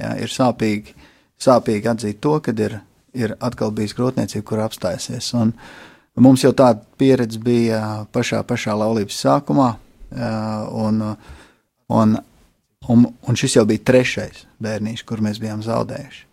Jā, 0.00 0.14
ir 0.22 0.32
sāpīgi, 0.32 0.96
sāpīgi 1.40 1.90
atzīt 1.92 2.20
to, 2.24 2.38
ka 2.44 2.54
ir, 2.56 2.78
ir 3.16 3.36
atkal 3.42 3.72
bijis 3.76 3.96
grūtniecība, 3.98 4.46
kur 4.48 4.62
apstājusies. 4.64 5.32
Un, 5.36 5.52
uh, 5.52 5.89
Mums 6.20 6.44
jau 6.44 6.52
tāda 6.52 6.82
pieredze 7.00 7.40
bija 7.40 8.06
pašā, 8.12 8.42
pašā 8.44 8.74
laulības 8.76 9.20
sākumā, 9.24 9.70
un, 10.76 10.98
un, 11.88 12.16
un, 12.88 13.06
un 13.08 13.38
šis 13.40 13.56
jau 13.56 13.64
bija 13.68 13.86
trešais 13.92 14.44
bērniņš, 14.60 15.04
kur 15.08 15.22
mēs 15.24 15.40
bijām 15.40 15.62
zaudējuši. 15.64 16.26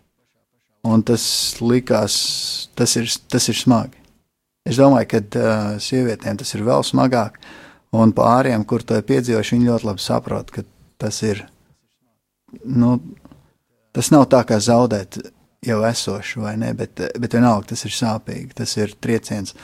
Un 0.88 1.02
tas 1.02 1.22
likās, 1.60 2.18
tas 2.78 2.94
ir, 3.00 3.08
tas 3.32 3.48
ir 3.50 3.56
smagi. 3.58 3.96
Es 4.68 4.76
domāju, 4.78 5.08
ka 5.10 5.20
uh, 5.20 5.78
sievietēm 5.80 6.38
tas 6.38 6.52
ir 6.54 6.62
vēl 6.66 6.84
smagāk, 6.84 7.38
un 7.96 8.12
pāriem, 8.16 8.66
kur 8.68 8.84
to 8.84 8.98
ir 8.98 9.06
piedzīvojuši, 9.08 9.56
viņi 9.56 9.70
ļoti 9.70 9.88
labi 9.88 10.04
saprot, 10.04 10.52
ka 10.52 10.64
tas 11.00 11.22
ir. 11.24 11.42
Nu, 12.64 12.98
tas 13.96 14.12
nav 14.12 14.28
tā 14.32 14.42
kā 14.48 14.60
zaudēt 14.60 15.18
jau 15.68 15.82
esošu, 15.86 16.42
vai 16.44 16.56
ne, 16.60 16.72
bet, 16.76 17.00
bet 17.20 17.36
vienalga 17.36 17.72
tas 17.72 17.84
ir 17.86 17.94
sāpīgi, 17.94 18.56
tas 18.58 18.74
ir 18.80 18.94
trieciens. 19.00 19.54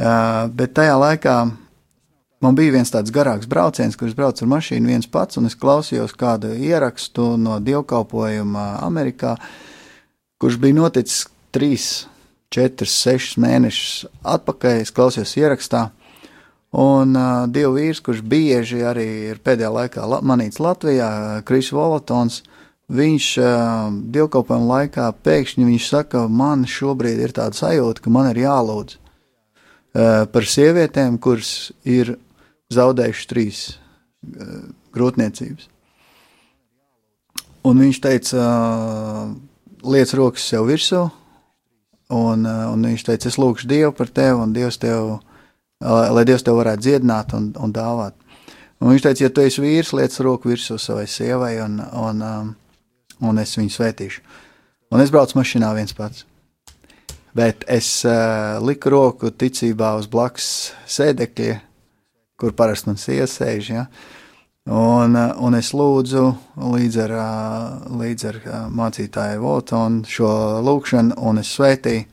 Uh, 0.00 0.48
bet 0.52 0.74
tajā 0.76 0.94
laikā 0.98 1.36
man 2.42 2.58
bija 2.58 2.74
viens 2.74 2.90
tāds 2.92 3.12
garāks 3.14 3.48
brauciens, 3.50 3.96
kurš 3.98 4.16
brauc 4.18 4.40
ar 4.40 4.50
mašīnu 4.50 4.92
viens 4.92 5.08
pats, 5.10 5.38
un 5.38 5.48
es 5.50 5.58
klausījos 5.58 6.14
kādu 6.18 6.54
ierakstu 6.56 7.34
no 7.40 7.58
dievkalpojuma 7.62 8.66
Amerikā, 8.82 9.36
kurš 10.42 10.58
bija 10.62 10.80
noticis 10.80 11.26
trīs, 11.54 11.90
četrus, 12.52 12.94
sešus 13.04 13.38
mēnešus 13.40 14.06
atpakaļ. 14.34 14.80
Es 14.82 14.92
klausījos 14.94 15.36
ierakstā. 15.40 15.90
Un 16.72 17.12
uh, 17.12 17.44
divu 17.52 17.76
vīrs, 17.76 18.00
kurš 18.00 18.22
bieži 18.24 18.80
arī 18.88 19.06
ir 19.28 19.42
pēdējā 19.44 19.68
laikā 19.76 20.08
la 20.08 20.22
manīts 20.24 20.60
Latvijā, 20.60 21.42
Kris 21.44 21.68
Volotons, 21.76 22.40
uh, 22.40 22.51
viņš 22.92 23.28
uh, 23.40 23.92
dievkalpojuma 24.12 24.68
laikā 24.76 25.08
pēkšņi 25.24 25.68
viņš 25.68 25.88
saka, 25.88 26.26
man 26.28 26.66
šobrīd 26.68 27.22
ir 27.24 27.34
tāda 27.36 27.56
sajūta, 27.56 28.04
ka 28.04 28.12
man 28.12 28.30
ir 28.32 28.42
jālūdz 28.44 28.98
uh, 28.98 30.24
par 30.32 30.48
sievietēm, 30.48 31.18
kuras 31.22 31.72
ir 31.88 32.16
zaudējušas 32.72 33.30
trīs 33.30 33.62
uh, 33.72 34.68
grūtniecības. 34.92 35.68
Un 37.68 37.78
viņš 37.78 38.00
teica, 38.02 38.44
uh, 38.44 39.34
liec 39.86 40.12
rokas 40.18 40.46
sev 40.50 40.66
virsū, 40.68 41.04
un, 42.12 42.46
uh, 42.46 42.64
un 42.72 42.88
viņš 42.90 43.06
teica, 43.08 43.30
es 43.30 43.38
lūgšu 43.40 43.70
Dievu 43.70 43.92
par 43.96 44.10
tevi, 44.12 44.40
un 44.42 44.56
Dievs 44.56 44.80
tev, 44.82 45.14
uh, 45.16 46.08
lai 46.12 46.26
Dievs 46.28 46.44
tev 46.44 46.58
varētu 46.60 46.88
dziedināt 46.88 47.36
un, 47.38 47.52
un 47.56 47.72
dāvāt. 47.72 48.18
Un 48.82 48.90
viņš 48.90 49.04
teica, 49.04 49.24
ja 49.24 49.30
tu 49.30 49.44
esi 49.46 49.62
vīrs, 49.62 49.92
liec 49.94 50.16
roku 50.26 50.50
virsū 50.50 50.74
savai 50.82 51.06
sievai, 51.06 51.54
un, 51.62 51.78
un 51.78 52.26
um, 52.26 52.50
un 53.22 53.40
es 53.42 53.54
viņu 53.58 53.72
svētīšu. 53.76 54.22
Un 54.92 55.00
es 55.00 55.12
braucu 55.12 55.38
mašīnā 55.38 55.70
viens 55.76 55.94
pats. 55.96 56.26
Bet 57.32 57.64
es 57.70 58.02
uh, 58.04 58.58
liku 58.60 58.90
roku 58.92 59.30
ticībā 59.32 59.94
uz 59.96 60.08
blakus 60.12 60.48
sēdekļa, 60.84 61.54
kur 62.36 62.52
parasti 62.56 62.90
man 62.90 62.98
sieva 63.00 63.28
sēž. 63.30 63.70
Ja? 63.72 63.86
Un, 64.68 65.16
uh, 65.16 65.32
un 65.40 65.56
es 65.56 65.72
lūdzu 65.72 66.26
līdz 66.60 66.98
ar, 67.06 67.14
uh, 67.16 67.86
līdz 68.02 68.26
ar 68.28 68.40
uh, 68.42 68.58
mācītāju 68.76 69.40
Voltonu 69.46 70.04
šo 70.04 70.32
lūgšanu, 70.66 71.16
un 71.24 71.40
es 71.40 71.54
svētīju. 71.56 72.04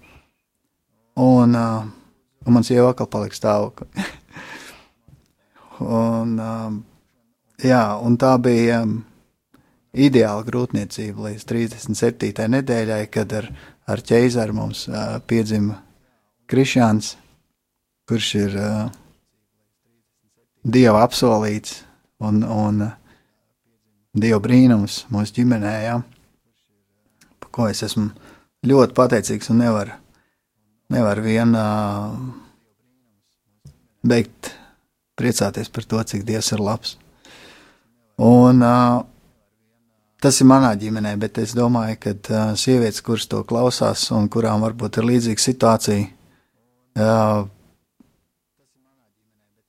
Un, 1.19 1.57
uh, 1.59 1.83
un 2.47 2.55
man 2.55 2.63
sieva 2.63 2.93
atkal 2.93 3.11
palika 3.11 3.35
stāvokli. 3.35 4.07
un, 5.99 6.37
um, 6.39 6.79
jā, 7.59 7.83
un 7.99 8.15
tā 8.23 8.37
bija. 8.39 8.85
Um, 8.87 9.01
ideāla 9.93 10.45
grūtniecība 10.47 11.29
līdz 11.29 11.45
37. 11.49 12.47
nedēļai, 12.55 13.01
kad 13.13 13.33
ar, 13.37 13.49
ar 13.89 14.03
ķeizaru 14.05 14.57
mums 14.57 14.85
uh, 14.89 15.17
piedzima 15.25 15.79
Krišāns, 16.49 17.15
kurš 18.09 18.29
ir 18.39 18.55
uh, 18.59 18.85
Dieva 20.63 21.03
apsolīts 21.07 21.83
un, 22.19 22.43
un 22.43 22.85
uh, 22.89 22.95
Dieva 24.13 24.41
brīnums 24.43 25.03
mūsu 25.13 25.41
ģimenē. 25.41 25.75
Ja? 25.87 25.99
par 27.49 27.51
ko 27.51 27.69
es 27.69 27.81
esmu 27.83 28.11
ļoti 28.69 28.93
pateicīgs 28.93 29.49
un 29.49 29.63
nevaru 29.63 29.95
nevar 30.93 31.21
vien 31.21 31.53
uh, 31.57 32.13
beigt 34.05 34.53
priecāties 35.19 35.69
par 35.69 35.85
to, 35.85 36.01
cik 36.01 36.23
Dievs 36.25 36.51
ir 36.53 36.61
labs. 36.63 36.95
Un 38.17 38.63
uh, 38.65 39.03
tas 40.23 40.39
ir 40.41 40.47
manā 40.49 40.73
ģimenē, 40.79 41.15
bet 41.19 41.39
es 41.41 41.55
domāju, 41.57 41.99
ka 42.03 42.15
uh, 42.15 42.51
sievietes, 42.59 43.03
kuras 43.05 43.27
to 43.31 43.43
klausās 43.47 44.07
un 44.15 44.27
kurām 44.31 44.65
varbūt 44.65 44.99
ir 44.99 45.07
līdzīga 45.11 45.45
situācija, 45.45 46.09
uh, 46.99 47.47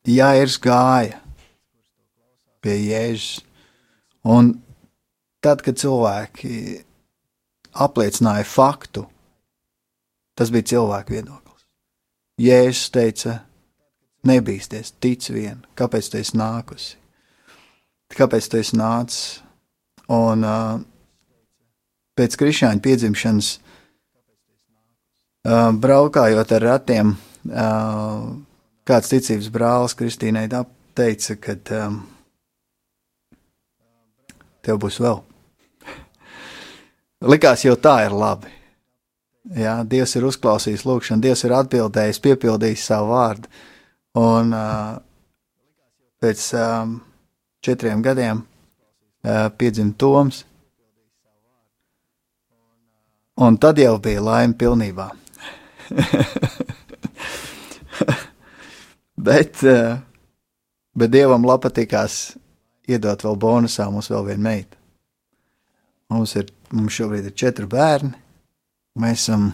Jāirs 0.09 0.57
gāja 0.59 1.19
pie 2.65 2.77
Jēzus. 2.89 3.43
Un 4.25 4.55
tad, 5.45 5.63
kad 5.65 5.79
cilvēki 5.81 6.81
apliecināja 7.85 8.47
faktu, 8.49 9.05
tas 10.37 10.53
bija 10.53 10.71
cilvēku 10.75 11.17
viedoklis. 11.17 11.67
Jēzus 12.41 12.91
teica, 12.97 13.37
nebīsties, 14.29 14.95
tic 15.01 15.29
vien, 15.33 15.61
kāpēc 15.77 16.11
tu 16.11 16.21
esi 16.21 16.37
nākusi, 16.41 16.97
kāpēc 18.17 18.49
tu 18.51 18.61
esi 18.61 18.81
nācis. 18.81 19.41
Un 20.11 20.43
uh, 20.43 20.81
pēc 22.19 22.35
krišāņa 22.41 22.83
piedzimšanas, 22.83 23.51
uh, 25.47 25.71
braukājot 25.79 26.55
ar 26.57 26.67
ratiem, 26.67 27.13
uh, 27.15 28.25
kāds 28.91 29.13
ticības 29.13 29.51
brālis 29.55 29.95
Kristīnai 29.99 30.49
teica, 30.99 31.37
ka 31.39 31.57
um, 31.79 32.01
tev 34.67 34.81
būs 34.83 34.99
vēl. 35.05 35.23
Likās 37.33 37.65
jau 37.69 37.77
tā 37.79 38.01
ir 38.09 38.17
labi. 38.17 38.51
Jā, 39.57 39.81
Dievs 39.89 40.13
ir 40.19 40.27
uzklausījis 40.29 40.85
lūgšanu, 40.85 41.23
Dievs 41.25 41.47
ir 41.47 41.55
atbildējis, 41.57 42.23
piepildījis 42.27 42.91
savu 42.91 43.15
vārdu. 43.15 43.49
Un 44.21 44.53
uh, 44.59 44.99
pēc 46.21 46.49
um, 46.59 46.99
četriem 47.63 48.03
gadiem 48.03 48.43
piedzima 49.23 49.93
Toms. 49.99 50.45
Un 53.41 53.57
tad 53.57 53.79
jau 53.81 53.99
bija 54.03 54.21
laime 54.21 54.55
pilnībā. 54.61 55.09
bet, 59.29 59.63
uh, 59.65 59.97
bet 60.93 61.11
Dievam 61.13 61.45
patīkās 61.45 62.37
iedot 62.91 63.25
vēl 63.25 63.37
bonusā 63.41 63.89
mums 63.91 64.11
vēl 64.13 64.29
vienu 64.29 64.45
meitu. 64.45 64.77
Mums, 66.11 66.35
ir, 66.37 66.51
mums 66.75 66.97
šobrīd 66.99 67.31
ir 67.31 67.37
četri 67.39 67.67
bērni. 67.71 68.13
Mēs 69.01 69.25
esam 69.25 69.53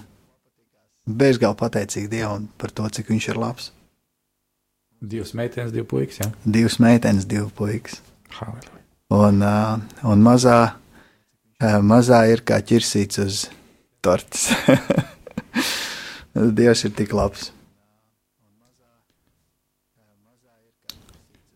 bezgalīgi 1.07 1.61
pateicīgi 1.61 2.13
Dievam 2.17 2.49
par 2.59 2.73
to, 2.75 2.89
cik 2.89 3.13
viņš 3.13 3.29
ir 3.31 3.43
labs. 3.43 3.73
Divas 5.01 5.35
meitenes, 5.37 5.75
divi 5.75 5.87
puikas. 5.87 6.23
Ja? 6.23 6.33
Divas 6.45 6.81
meitenes, 6.83 7.29
divi 7.29 7.51
puikas. 7.55 8.01
Halleluja. 8.39 8.76
Un, 9.15 9.39
uh, 9.39 9.77
un 10.11 10.23
mazā, 10.25 10.59
uh, 11.63 11.79
mazā 11.79 12.25
ir 12.33 12.43
kā 12.43 12.59
ķirsīts 12.67 13.21
uz 13.23 13.45
tortes. 14.03 14.49
Dievs 16.59 16.83
ir 16.89 16.95
tik 16.99 17.15
labs. 17.15 17.53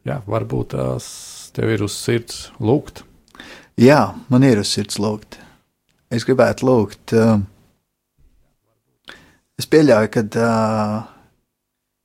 Jā, 0.06 0.20
varbūt 0.30 0.72
tās 0.76 1.10
tev 1.54 1.74
ir 1.74 1.82
uz 1.84 1.98
sirds 1.98 2.46
lūgt. 2.62 3.02
Jā, 3.80 4.14
man 4.30 4.46
ir 4.46 4.62
uz 4.62 4.70
sirds 4.70 5.00
lūgt. 5.02 5.40
Es 6.10 6.24
gribētu 6.26 6.70
lūgt. 6.70 7.18
Uh, 7.18 7.42
es 9.58 9.66
pieļauju, 9.66 10.14
ka 10.14 10.26
uh, 10.38 10.96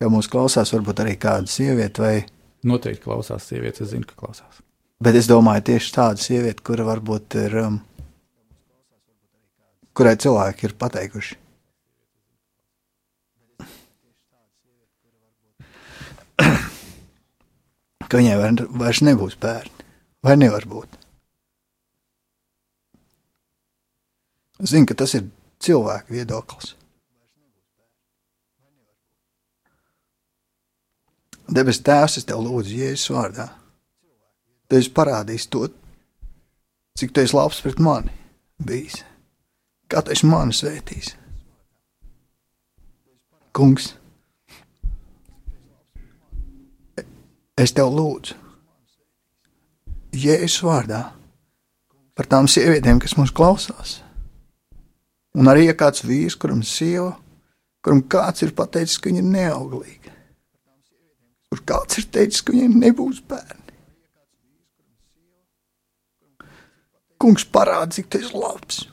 ja 0.01 0.11
mūsu 0.11 0.33
klausās 0.33 0.73
varbūt 0.73 1.05
arī 1.05 1.19
kāda 1.21 1.53
sieviete 1.53 2.01
vai. 2.01 2.15
Noteikti 2.65 3.05
klausās 3.05 3.45
sievietes, 3.45 3.85
es 3.85 3.93
zinu, 3.93 4.09
ka 4.09 4.17
klausās. 4.25 4.64
Bet 5.03 5.15
es 5.19 5.27
domāju, 5.27 5.63
tieši 5.71 5.91
tāda 5.95 6.19
sieviete, 6.21 6.63
kura 6.63 6.85
varbūt 6.87 7.35
ir, 7.41 7.55
um, 7.65 7.79
kurai 9.95 10.15
cilvēki 10.15 10.69
ir 10.69 10.73
pateikuši. 10.79 11.35
ka 18.09 18.21
viņai 18.21 18.37
vairs 18.79 19.01
nebūs 19.03 19.35
bērni, 19.41 19.83
vai 20.23 20.35
nevar 20.39 20.63
būt. 20.69 20.89
Zinu, 24.63 24.87
ka 24.87 24.95
tas 24.95 25.11
ir 25.17 25.27
cilvēku 25.59 26.15
viedoklis. 26.15 26.75
Debes 31.51 31.83
Tēvs, 31.85 32.17
es 32.21 32.25
tev 32.25 32.39
lūdzu, 32.41 32.73
Jēzus 32.79 33.11
vārdā. 33.13 33.64
Tu 34.69 34.79
esi 34.79 34.91
parādījis 34.95 35.49
to, 35.53 35.67
cik 36.97 37.13
tu 37.13 37.21
esi 37.21 37.35
labs 37.35 37.61
pret 37.63 37.81
mani 37.83 38.13
bijis. 38.65 39.03
Kā 39.91 40.01
tu 40.01 40.13
esi 40.15 40.27
mani 40.29 40.55
svētījis? 40.55 41.13
Kungs, 43.55 43.93
es 47.55 47.75
tev 47.75 47.93
lūdzu, 47.95 48.41
Jēzus 50.15 50.61
vārdā, 50.63 51.01
par 52.15 52.27
tām 52.31 52.47
sievietēm, 52.47 53.01
kas 53.03 53.17
mūs 53.19 53.33
klausās. 53.35 53.97
Un 55.35 55.51
arī, 55.51 55.65
ja 55.67 55.75
kāds 55.75 56.03
vīrs, 56.07 56.37
kuram 56.39 56.61
sieva, 56.63 57.13
kuram 57.83 58.01
kāds 58.11 58.43
ir 58.47 58.55
pateicis, 58.55 58.99
ka 58.99 59.11
viņa 59.11 59.23
ir 59.23 59.31
neauglīga 59.33 60.05
kur 61.55 61.63
kāds 61.71 62.01
ir 62.01 62.09
teicis, 62.11 62.43
ka 62.43 62.51
viņiem 62.51 62.79
nebūs 62.83 63.21
bērni. 63.29 63.64
Kungs 67.25 67.41
parāda, 67.49 67.89
cik 67.89 68.11
tas 68.13 68.27
ir 68.27 68.35
labs. 68.37 68.83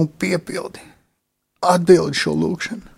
Un 0.00 0.08
piepildi, 0.08 0.80
atbildi 1.60 2.16
šo 2.16 2.32
lūgšanu. 2.40 2.88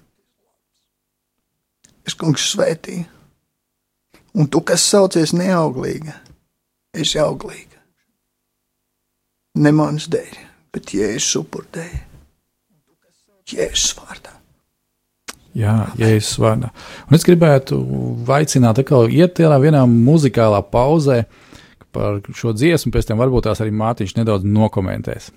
Es 2.07 2.15
kungs 2.15 2.45
svētīju, 2.53 3.09
un 4.39 4.47
tu, 4.47 4.63
kas 4.63 4.87
saucies 4.87 5.35
neauglīga, 5.35 6.15
esi 6.95 7.19
auglīga. 7.19 7.83
Ne 9.67 9.75
manas 9.75 10.07
dēļ, 10.15 10.39
bet 10.71 10.95
jēzus 10.95 11.41
upurdēļ. 11.43 11.99
Jēzus 13.51 13.99
vārdā. 13.99 14.44
Jā, 15.55 15.75
Jēzus 16.01 16.35
vārdā. 16.43 16.73
Un 17.07 17.15
es 17.15 17.25
gribētu 17.27 17.79
aicināt, 18.35 18.81
atkal 18.83 19.07
iet 19.13 19.37
tādā 19.39 19.61
vienā 19.63 19.85
muzikālā 19.87 20.59
pauzē 20.67 21.23
par 21.95 22.19
šo 22.35 22.51
dziesmu, 22.57 22.91
pēc 22.95 23.07
tam 23.11 23.23
varbūt 23.23 23.47
tās 23.47 23.63
arī 23.63 23.71
Mārtiņš 23.79 24.17
nedaudz 24.19 24.49
nokomentēs. 24.51 25.31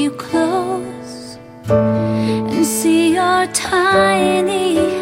You 0.00 0.10
close 0.12 1.36
and 1.68 2.64
see 2.64 3.12
your 3.12 3.46
tiny 3.48 4.99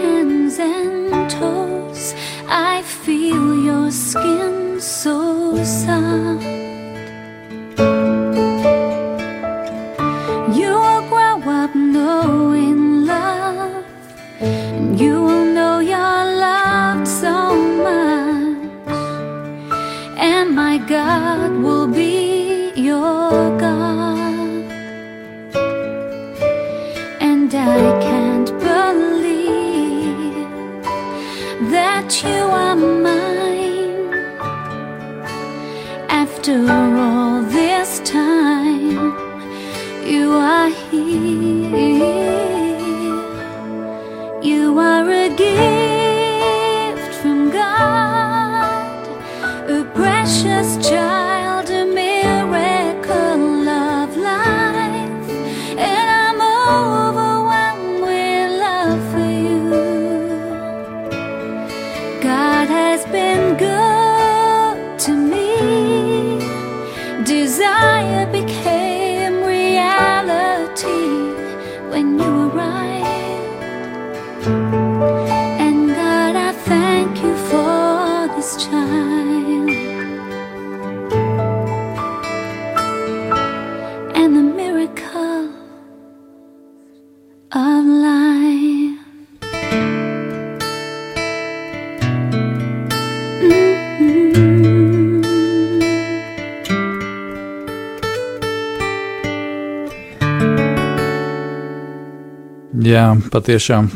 Jā, 102.89 103.11
patiešām 103.29 103.89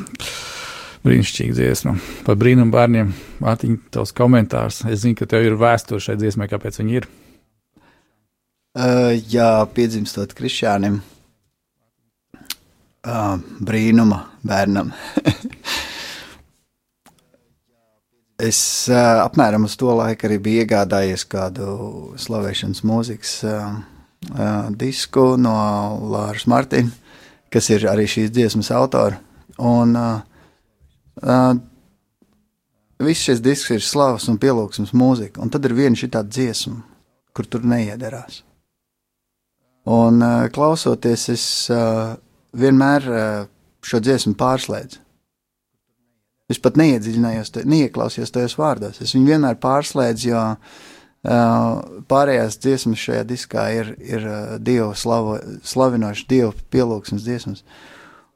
brīnišķīga 1.06 1.54
dziesma. 1.56 1.94
Par 2.26 2.36
brīnumu 2.36 2.74
bērniem. 2.74 3.12
Mārtiņ, 3.40 3.78
tavs 3.94 4.12
komentārs. 4.16 4.82
Es 4.90 5.06
zinu, 5.06 5.16
ka 5.16 5.28
tev 5.30 5.46
ir 5.46 5.56
vēsture 5.56 6.02
šai 6.02 6.18
dziesmai, 6.20 6.48
kāpēc 6.50 6.80
viņi 6.82 6.98
ir. 7.00 7.06
Uh, 8.72 9.14
jā, 9.32 9.48
piedzimstot 9.76 10.34
krišānim, 10.36 10.98
uh, 13.06 13.38
brīnuma 13.64 14.18
bērnam. 14.48 14.92
es 18.50 18.60
uh, 18.92 19.22
apmēram 19.24 19.68
uz 19.68 19.76
to 19.80 19.92
laiku 20.02 20.28
arī 20.28 20.40
biju 20.42 20.66
iegādājies 20.66 21.24
kādu 21.32 21.66
slavēšanas 22.20 22.84
mūzikas 22.88 23.38
uh, 23.48 23.76
uh, 24.32 24.72
disku 24.72 25.34
no 25.40 25.56
Lāras 26.12 26.48
Martina, 26.48 26.92
kas 27.52 27.68
ir 27.72 27.86
arī 27.90 28.06
šīs 28.08 28.32
dziesmas 28.32 28.70
autora. 28.74 29.18
Un 29.60 29.96
uh, 29.98 30.22
uh, 31.22 31.52
viss 33.02 33.26
šis 33.28 33.42
disks 33.44 33.74
ir 33.74 33.84
slavas 33.84 34.28
un 34.32 34.40
pielūgsmes 34.40 34.94
mūzika, 34.96 35.42
un 35.42 35.52
tad 35.52 35.68
ir 35.68 35.76
viena 35.76 35.98
šī 35.98 36.10
tāda 36.14 36.32
dziesma, 36.32 36.80
kur 37.36 37.48
tur 37.48 37.66
neiederās. 37.68 38.42
Un 39.92 40.22
uh, 40.22 40.46
klausoties, 40.54 41.28
es 41.34 41.46
uh, 41.74 42.14
vienmēr 42.56 43.08
uh, 43.10 43.24
šo 43.82 44.00
dziesmu 44.02 44.36
pārslēdzu. 44.38 45.00
Es 46.52 46.60
pat 46.60 46.76
neiedziļinājos, 46.76 47.50
te, 47.54 47.62
neieklausījos 47.68 48.32
tajos 48.34 48.58
vārdos. 48.60 49.00
Es 49.00 49.14
viņu 49.16 49.34
vienmēr 49.34 49.56
pārslēdzu, 49.62 50.28
jo 50.32 50.42
uh, 50.52 50.80
pārējās 51.22 52.58
dziesmas 52.58 52.98
šajā 52.98 53.24
diskā 53.28 53.68
ir, 53.76 53.92
ir 54.02 54.26
dievu 54.58 54.90
slavo, 54.98 55.36
slavinošas, 55.62 56.26
dievu 56.30 56.54
pielūgsmes 56.74 57.22
dziesmas. 57.26 57.62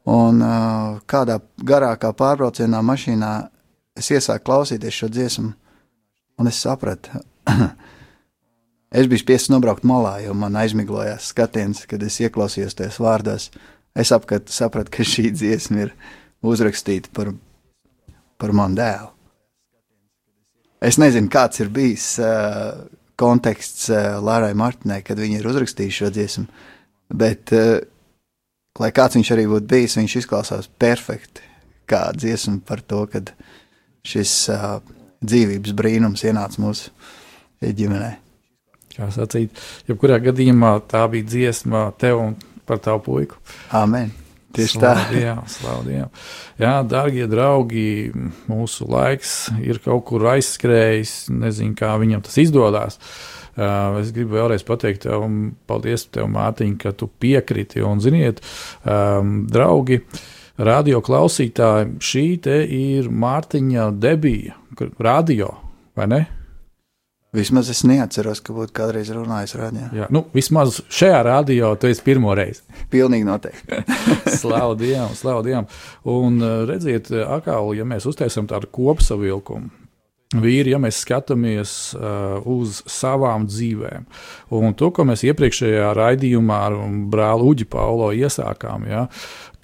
Un 0.07 0.39
kādā 1.11 1.41
garākā 1.67 2.13
pārbraucienā 2.15 2.83
mašīnā 2.87 3.33
es 3.99 4.13
iesāku 4.15 4.47
klausīties 4.47 5.01
šo 5.03 5.11
dziesmu, 5.11 5.51
un 6.39 6.53
es 6.53 6.63
sapratu, 6.63 7.25
Es 8.97 9.09
biju 9.11 9.21
spiests 9.21 9.51
nobraukt 9.51 9.83
malā, 9.85 10.21
jo 10.23 10.35
man 10.39 10.55
aizmiglojās 10.57 11.33
skatiens, 11.33 11.83
kad 11.91 12.05
es 12.07 12.21
ieklausījos 12.23 12.79
tajos 12.79 13.01
vārdos. 13.03 13.49
Es 13.99 14.13
apkat, 14.15 14.47
sapratu, 14.53 14.93
ka 14.95 15.05
šī 15.05 15.33
dziesma 15.35 15.83
ir 15.87 15.93
uzrakstīta 16.47 17.11
par, 17.17 17.33
par 18.39 18.55
manu 18.57 18.79
dēlu. 18.79 19.11
Es 20.87 21.01
nezinu, 21.03 21.31
kāds 21.33 21.63
ir 21.63 21.71
bijis 21.75 22.13
uh, 22.23 22.77
konteksts 23.19 23.89
uh, 23.91 24.19
Lārai 24.23 24.53
Martinai, 24.59 25.01
kad 25.07 25.19
viņi 25.19 25.41
ir 25.41 25.49
uzrakstījuši 25.51 26.03
šo 26.03 26.11
dziesmu, 26.15 26.47
bet, 27.19 27.55
uh, 27.57 27.81
lai 28.83 28.93
kāds 28.95 29.19
viņš 29.19 29.33
arī 29.35 29.49
būtu 29.51 29.71
bijis, 29.73 29.97
viņš 29.99 30.19
izklausās 30.23 30.71
perfekti 30.79 31.47
kā 31.91 32.11
dziesma 32.15 32.61
par 32.67 32.83
to, 32.83 33.05
kad 33.11 33.33
šis 34.07 34.37
uh, 34.55 34.79
dzīvības 35.27 35.75
brīnums 35.79 36.27
ienāca 36.27 36.63
mūsu 36.63 36.93
ģimenei 37.63 38.17
kā 38.97 39.09
sacīt. 39.13 39.57
Jebkurā 39.89 40.21
gadījumā 40.25 40.77
tā 40.91 41.05
bija 41.13 41.29
dziesma 41.33 41.89
tev 42.01 42.23
un 42.23 42.39
par 42.67 42.81
tavu 42.83 43.05
puiku. 43.11 43.43
Amen. 43.77 44.26
Tieši 44.57 44.81
tā. 44.83 44.93
Dievam, 45.13 45.45
slavu 45.51 45.85
Dievam. 45.87 46.13
Jā, 46.61 46.75
darbie 46.89 47.27
draugi, 47.31 47.87
mūsu 48.51 48.89
laiks 48.91 49.35
ir 49.63 49.81
kaut 49.85 50.07
kur 50.11 50.27
aizskrējis. 50.33 51.17
Nezinu, 51.37 51.77
kā 51.79 51.95
viņam 52.01 52.25
tas 52.27 52.39
izdodas. 52.43 53.01
Uh, 53.57 53.97
es 54.03 54.11
gribu 54.13 54.37
vēlreiz 54.37 54.65
pateikt, 54.69 55.07
tev, 55.07 55.25
paldies, 55.69 56.05
tev, 56.13 56.29
Mārtiņ, 56.33 56.75
ka 56.83 56.93
tu 56.93 57.09
piekriti. 57.09 57.81
Un, 57.85 58.03
ziniet, 58.05 58.43
um, 58.85 59.39
draugi, 59.49 60.03
radio 60.61 61.01
klausītāji, 61.05 61.97
šī 62.05 62.27
te 62.45 62.61
ir 62.65 63.09
Mārtiņa 63.09 63.91
debija, 63.97 64.59
radio, 65.01 65.55
vai 65.97 66.11
ne? 66.13 66.25
Vismaz 67.35 67.69
es 67.73 67.83
neatceros, 67.85 68.41
ka 68.41 68.55
būtu 68.57 68.73
kādreiz 68.77 69.11
runājis 69.13 69.57
radio. 69.59 69.89
Jā, 69.95 70.07
nu, 70.15 70.23
vismaz 70.35 70.79
šajā 70.95 71.19
radio 71.27 71.73
tu 71.81 71.91
esi 71.91 72.05
pirmo 72.07 72.35
reizi. 72.39 72.63
Pilnīgi 72.93 73.27
noteikti. 73.27 73.83
Slavu 74.41 74.77
Dievam, 74.81 75.13
slavu 75.19 75.43
Dievam. 75.45 75.67
Un 76.09 76.39
uh, 76.41 76.63
redziet, 76.69 77.11
atkal, 77.27 77.75
ja 77.77 77.85
mēs 77.89 78.07
uztaisām 78.09 78.49
tādu 78.49 78.71
kopsavilkumu, 78.73 79.87
vīri, 80.35 80.73
ja 80.75 80.81
mēs 80.83 81.03
skatāmies 81.05 81.73
uh, 81.95 82.39
uz 82.51 82.81
savām 82.91 83.47
dzīvēm, 83.51 84.07
un 84.59 84.75
to, 84.79 84.91
ko 84.95 85.07
mēs 85.07 85.23
iepriekšējā 85.29 85.93
raidījumā 85.97 86.61
ar 86.71 86.79
brāli 87.13 87.51
Uģi 87.53 87.69
Paulo 87.71 88.11
iesākām, 88.17 88.89
ja, 88.91 89.07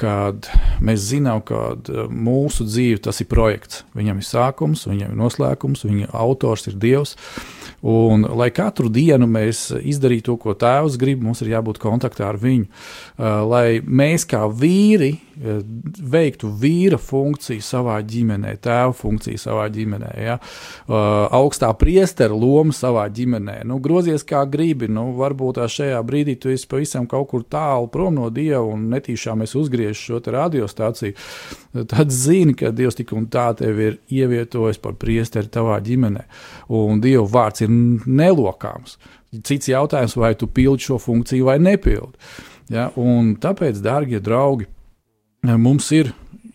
kad 0.02 0.50
mēs 0.82 1.06
zinām, 1.12 1.40
ka 1.46 1.76
mūsu 2.10 2.66
dzīve 2.66 3.02
tas 3.06 3.22
ir 3.22 3.30
projekts. 3.30 3.84
Viņam 3.96 4.20
ir 4.20 4.26
sākums, 4.26 4.86
viņam 4.90 5.14
ir 5.14 5.20
noslēgums, 5.20 5.86
viņa 5.86 6.10
autors 6.18 6.68
ir 6.70 6.78
Dievs. 6.82 7.16
Un, 7.82 8.22
lai 8.38 8.52
katru 8.54 8.86
dienu 8.94 9.26
mēs 9.26 9.64
izdarītu 9.74 10.28
to, 10.28 10.36
ko 10.44 10.54
Tēvs 10.54 10.98
grib, 11.02 11.22
mums 11.24 11.42
ir 11.42 11.50
jābūt 11.50 11.80
kontaktā 11.82 12.28
ar 12.30 12.38
viņu. 12.38 12.68
Uh, 12.68 13.42
lai 13.50 13.66
mēs 13.82 14.26
kā 14.30 14.44
vīri 14.46 15.16
veiktu 15.36 16.50
vīra 16.60 16.98
funkciju 17.00 17.62
savā 17.64 17.96
ģimenē, 18.06 18.54
tēva 18.62 18.92
funkciju 18.96 19.40
savā 19.40 19.66
ģimenē, 19.72 20.10
ja? 20.20 20.36
Uh, 20.86 21.26
augstā 21.38 21.70
priestera 21.78 22.34
loma 22.36 22.74
savā 22.76 23.06
ģimenē. 23.12 23.62
Nu, 23.68 23.78
grozies 23.82 24.26
kā 24.28 24.44
gribi, 24.50 24.90
nu, 24.92 25.10
varbūt 25.18 25.62
šajā 25.72 26.00
brīdī 26.06 26.36
tu 26.40 26.52
esi 26.52 26.68
pavisam 26.68 27.06
kaut 27.10 27.30
kur 27.32 27.46
tālu 27.48 27.88
prom 27.92 28.18
no 28.18 28.28
Dieva 28.32 28.62
un 28.66 28.88
netīšām 28.92 29.44
es 29.46 29.56
uzgriežu 29.58 29.98
šo 30.00 30.20
radiostaciju. 30.32 31.16
Tad 31.88 32.12
zini, 32.12 32.54
ka 32.58 32.70
Dievs 32.74 32.98
tik 32.98 33.14
un 33.16 33.26
tā 33.32 33.48
tevi 33.56 33.88
ir 33.88 33.98
ievietojis 34.12 34.80
par 34.82 34.98
priesteri 35.00 35.50
tavā 35.52 35.78
ģimenē. 35.84 36.26
Un 36.76 37.00
Dieva 37.04 37.24
vārds 37.38 37.64
ir 37.64 37.72
nelokāms. 37.72 38.98
Cits 39.32 39.70
jautājums, 39.70 40.18
vai 40.20 40.34
tu 40.36 40.46
pildi 40.46 40.90
šo 40.90 40.98
funkciju 41.00 41.48
vai 41.48 41.56
nepildi. 41.62 42.18
Ja? 42.72 42.90
Un 43.00 43.34
tāpēc, 43.40 43.80
darbie 43.84 44.20
draugi, 44.20 44.68
mums 45.42 45.90
ir 45.94 46.12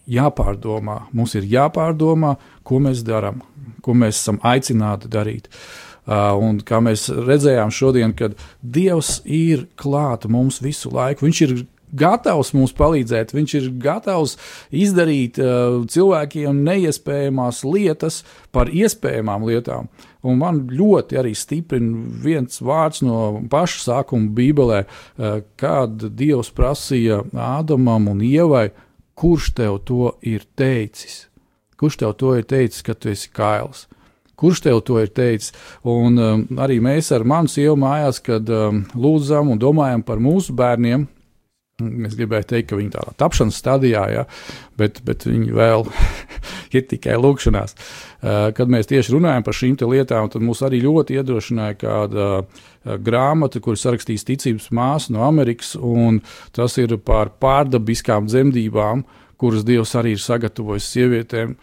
jāpārdomā, 0.07 1.01
mums 1.11 1.35
ir 1.35 1.47
jāpārdomā, 1.51 2.35
ko 2.63 2.79
mēs 2.83 3.03
darām, 3.07 3.41
ko 3.83 3.95
mēs 3.97 4.21
esam 4.21 4.39
aicināti 4.47 5.11
darīt. 5.11 5.49
Uh, 6.07 6.31
un 6.39 6.61
kā 6.63 6.79
mēs 6.79 7.09
redzējām 7.11 7.71
šodien, 7.73 8.13
kad 8.15 8.38
Dievs 8.63 9.17
ir 9.25 9.65
klāta 9.75 10.29
mums 10.31 10.61
visu 10.63 10.91
laiku, 10.93 11.25
Viņš 11.27 11.41
ir 11.43 11.57
gatavs 11.97 12.53
mums 12.55 12.73
palīdzēt, 12.77 13.33
viņš 13.35 13.55
ir 13.59 13.69
gatavs 13.83 14.37
izdarīt 14.71 15.39
uh, 15.41 15.81
cilvēkiem 15.89 16.63
neiespējamās 16.67 17.63
lietas 17.67 18.23
par 18.55 18.71
iespējamām 18.71 19.47
lietām. 19.47 19.89
Un 20.27 20.41
man 20.41 20.63
ļoti 20.73 21.19
arī 21.19 21.33
stiprina 21.37 22.21
viens 22.23 22.61
vārds 22.63 23.03
no 23.05 23.43
paša 23.51 23.83
sākuma 23.85 24.33
Bībelē, 24.37 24.83
uh, 24.85 25.39
kad 25.59 26.09
Dievs 26.17 26.51
prasīja 26.55 27.23
Ādamam 27.33 28.09
un 28.11 28.23
Ievai, 28.25 28.69
kurš 29.17 29.51
tev 29.57 29.81
to 29.87 30.13
ir 30.21 30.45
teicis? 30.55 31.25
Kurš 31.77 31.99
tev 32.01 32.15
to 32.17 32.33
ir 32.37 32.45
teicis, 32.49 32.81
ka 32.85 32.93
tu 32.97 33.11
esi 33.13 33.29
kails? 33.33 33.85
Kurš 34.37 34.61
tev 34.65 34.81
to 34.85 34.99
ir 35.01 35.09
teicis? 35.13 35.53
Un 35.81 36.17
um, 36.21 36.43
arī 36.61 36.77
mēs 36.81 37.09
ar 37.13 37.25
manu 37.25 37.49
sievu 37.49 37.77
mājās, 37.81 38.19
kad 38.21 38.49
um, 38.53 38.83
lūdzam 38.93 39.53
un 39.53 39.61
domājam 39.61 40.03
par 40.05 40.21
mūsu 40.21 40.53
bērniem, 40.57 41.07
Es 41.78 42.15
gribēju 42.17 42.45
teikt, 42.49 42.71
ka 42.71 42.78
viņi 42.80 42.89
tādā 42.95 43.11
tapšanas 43.21 43.57
stadijā, 43.61 44.01
ja, 44.09 44.21
bet, 44.82 44.95
bet 45.05 45.28
viņi 45.28 45.51
vēl 45.53 45.84
ir 46.80 46.86
tikai 46.89 47.19
lūkšanās. 47.21 47.75
Uh, 47.78 48.47
kad 48.57 48.71
mēs 48.73 48.89
tieši 48.89 49.13
runājam 49.13 49.45
par 49.45 49.53
šīm 49.53 49.75
lietām, 49.91 50.25
tad 50.34 50.41
mūs 50.41 50.63
arī 50.65 50.80
ļoti 50.82 51.19
iedrošināja 51.19 51.75
kāda 51.78 52.25
uh, 52.39 52.63
grāmata, 53.05 53.61
kuras 53.61 53.86
sarakstīs 53.86 54.25
ticības 54.25 54.71
māsa 54.73 55.13
no 55.13 55.21
Amerikas, 55.28 55.75
un 55.78 56.17
tas 56.57 56.80
ir 56.82 56.95
par 56.97 57.30
pārdabiskām 57.38 58.25
dzemdībām, 58.25 59.05
kuras 59.38 59.61
Dievs 59.67 59.93
arī 60.01 60.15
ir 60.17 60.25
sagatavojis 60.25 60.89
sievietēm. 60.95 61.53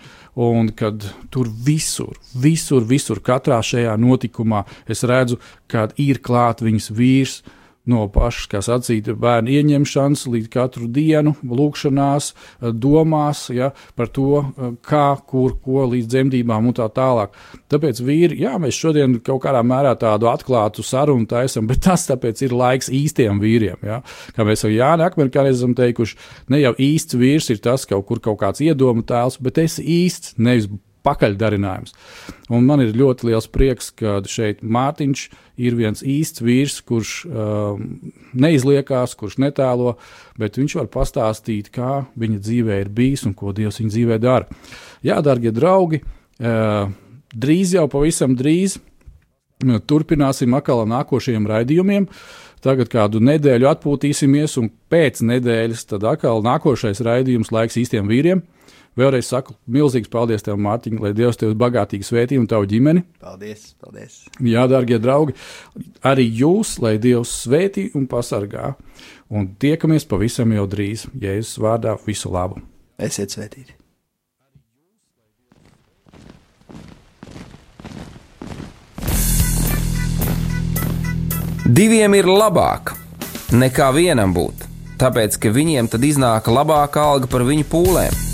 Un 0.46 0.70
kad 0.78 1.02
tur 1.34 1.50
visur, 1.66 2.14
visur, 2.38 2.86
visur, 2.86 3.18
katrā 3.18 3.58
šajā 3.66 3.98
notikumā 3.98 4.62
es 4.86 5.02
redzu, 5.02 5.42
ka 5.66 5.88
ir 5.98 6.22
klāts 6.22 6.62
viņas 6.62 6.90
vīrs, 6.94 7.36
uh, 7.42 7.60
no 7.90 8.06
pašas, 8.12 8.46
kā 8.50 8.60
sacīt, 8.64 9.10
bērnu 9.20 9.52
ieņemšanas 9.58 10.24
līdz 10.32 10.50
katru 10.52 10.88
dienu, 10.92 11.34
lūkšanās, 11.44 12.30
domās 12.80 13.46
ja, 13.54 13.70
par 13.98 14.08
to, 14.14 14.44
kā, 14.86 15.06
kur, 15.28 15.56
ko 15.64 15.84
līdz 15.92 16.08
dzemdībām 16.14 16.70
un 16.70 16.76
tā 16.76 16.88
tālāk. 16.94 17.34
Tāpēc 17.72 18.00
vīri, 18.04 18.40
jā, 18.44 18.54
mēs 18.62 18.78
šodien 18.78 19.18
kaut 19.24 19.42
kādā 19.44 19.60
mērā 19.66 19.94
tādu 20.00 20.30
atklātu 20.32 20.84
sarunu 20.86 21.28
taisam, 21.30 21.66
bet 21.70 21.84
tas 21.88 22.08
tāpēc 22.08 22.46
ir 22.46 22.56
laiks 22.56 22.90
īstiem 22.94 23.42
vīriem. 23.42 23.84
Ja. 23.84 24.00
Kā 24.36 24.48
mēs 24.48 24.64
jau 24.64 24.72
Jāni 24.72 25.04
Akmenī 25.04 25.50
esam 25.50 25.76
teikuši, 25.76 26.18
ne 26.52 26.62
jau 26.62 26.74
īsts 26.80 27.20
vīrs 27.20 27.52
ir 27.52 27.60
tas 27.64 27.84
kaut 27.88 28.08
kur 28.08 28.22
kaut 28.24 28.40
kāds 28.40 28.64
iedomu 28.64 29.04
tēls, 29.06 29.40
bet 29.44 29.60
es 29.60 29.78
īsts, 29.82 30.38
nevis 30.40 30.70
pakaļdarinājums. 31.04 31.94
Un 32.54 32.66
man 32.68 32.82
ir 32.84 32.94
ļoti 32.96 33.30
liels 33.30 33.48
prieks, 33.52 33.90
ka 33.96 34.18
šeit 34.28 34.62
Mārtiņš 34.62 35.24
ir 35.64 35.76
viens 35.78 36.02
īsts 36.02 36.42
vīrs, 36.44 36.80
kurš 36.86 37.12
um, 37.28 37.84
neizliekās, 38.32 39.14
kurš 39.18 39.38
netēlo, 39.44 39.96
bet 40.40 40.58
viņš 40.60 40.78
var 40.80 40.90
pastāstīt, 40.96 41.70
kā 41.74 42.04
viņa 42.20 42.40
dzīvē 42.40 42.80
ir 42.84 42.90
bijis 42.94 43.26
un 43.28 43.36
ko 43.38 43.54
Dievs 43.56 43.80
viņa 43.82 43.94
dzīvē 43.94 44.18
dara. 44.22 44.64
Jā, 45.04 45.20
darbie 45.24 45.54
draugi, 45.54 46.00
uh, 46.00 46.90
drīz 47.34 47.76
jau 47.76 47.86
pavisam 47.92 48.36
drīz 48.38 48.80
turpināsim 49.62 50.54
atkal 50.56 50.82
ar 50.84 50.90
nākošajiem 50.90 51.46
raidījumiem. 51.48 52.08
Tagad 52.64 52.88
kādu 52.88 53.20
nedēļu 53.20 53.68
atpūtīsimies, 53.68 54.56
un 54.60 54.70
pēc 54.90 55.20
nedēļas 55.20 55.84
tad 55.90 56.04
atkal 56.08 56.42
nākošais 56.44 57.02
raidījums 57.04 57.52
laiks 57.52 57.76
īstiem 57.76 58.08
vīriem. 58.08 58.42
Vēlreiz 58.94 59.26
saku, 59.26 59.56
milzīgs 59.66 60.10
paldies 60.10 60.44
tev, 60.46 60.58
Mārtiņ, 60.62 61.00
lai 61.02 61.10
Dievs 61.18 61.38
tevi 61.40 61.56
bagātīgi 61.58 62.06
svētī 62.06 62.38
un 62.38 62.46
tavu 62.50 62.68
ģimeni. 62.70 63.02
Paldies, 63.22 63.72
paldies. 63.82 64.20
Jā, 64.38 64.68
darbie 64.70 65.00
draugi, 65.02 65.34
arī 66.06 66.28
jūs, 66.30 66.76
lai 66.82 66.94
Dievs 67.02 67.32
svētī 67.42 67.88
un 67.98 68.06
pasargā. 68.10 68.76
Un 69.34 69.50
tiekamies 69.58 70.06
pavisam 70.06 70.52
jau 70.54 70.68
drīz, 70.70 71.08
Jēzus 71.18 71.58
vārdā, 71.64 71.96
visu 72.06 72.30
labu. 72.30 72.62
Esiet 73.02 73.34
svētīti! 73.34 73.74
Diviem 81.64 82.14
ir 82.14 82.28
labāk 82.28 82.92
nekā 83.56 83.88
vienam 83.96 84.34
būt, 84.36 84.68
tāpēc 85.00 85.40
ka 85.40 85.50
viņiem 85.50 85.88
tad 85.90 86.04
iznāk 86.06 86.52
labāka 86.52 87.08
alga 87.08 87.32
par 87.32 87.42
viņu 87.48 87.66
pūlēm. 87.72 88.33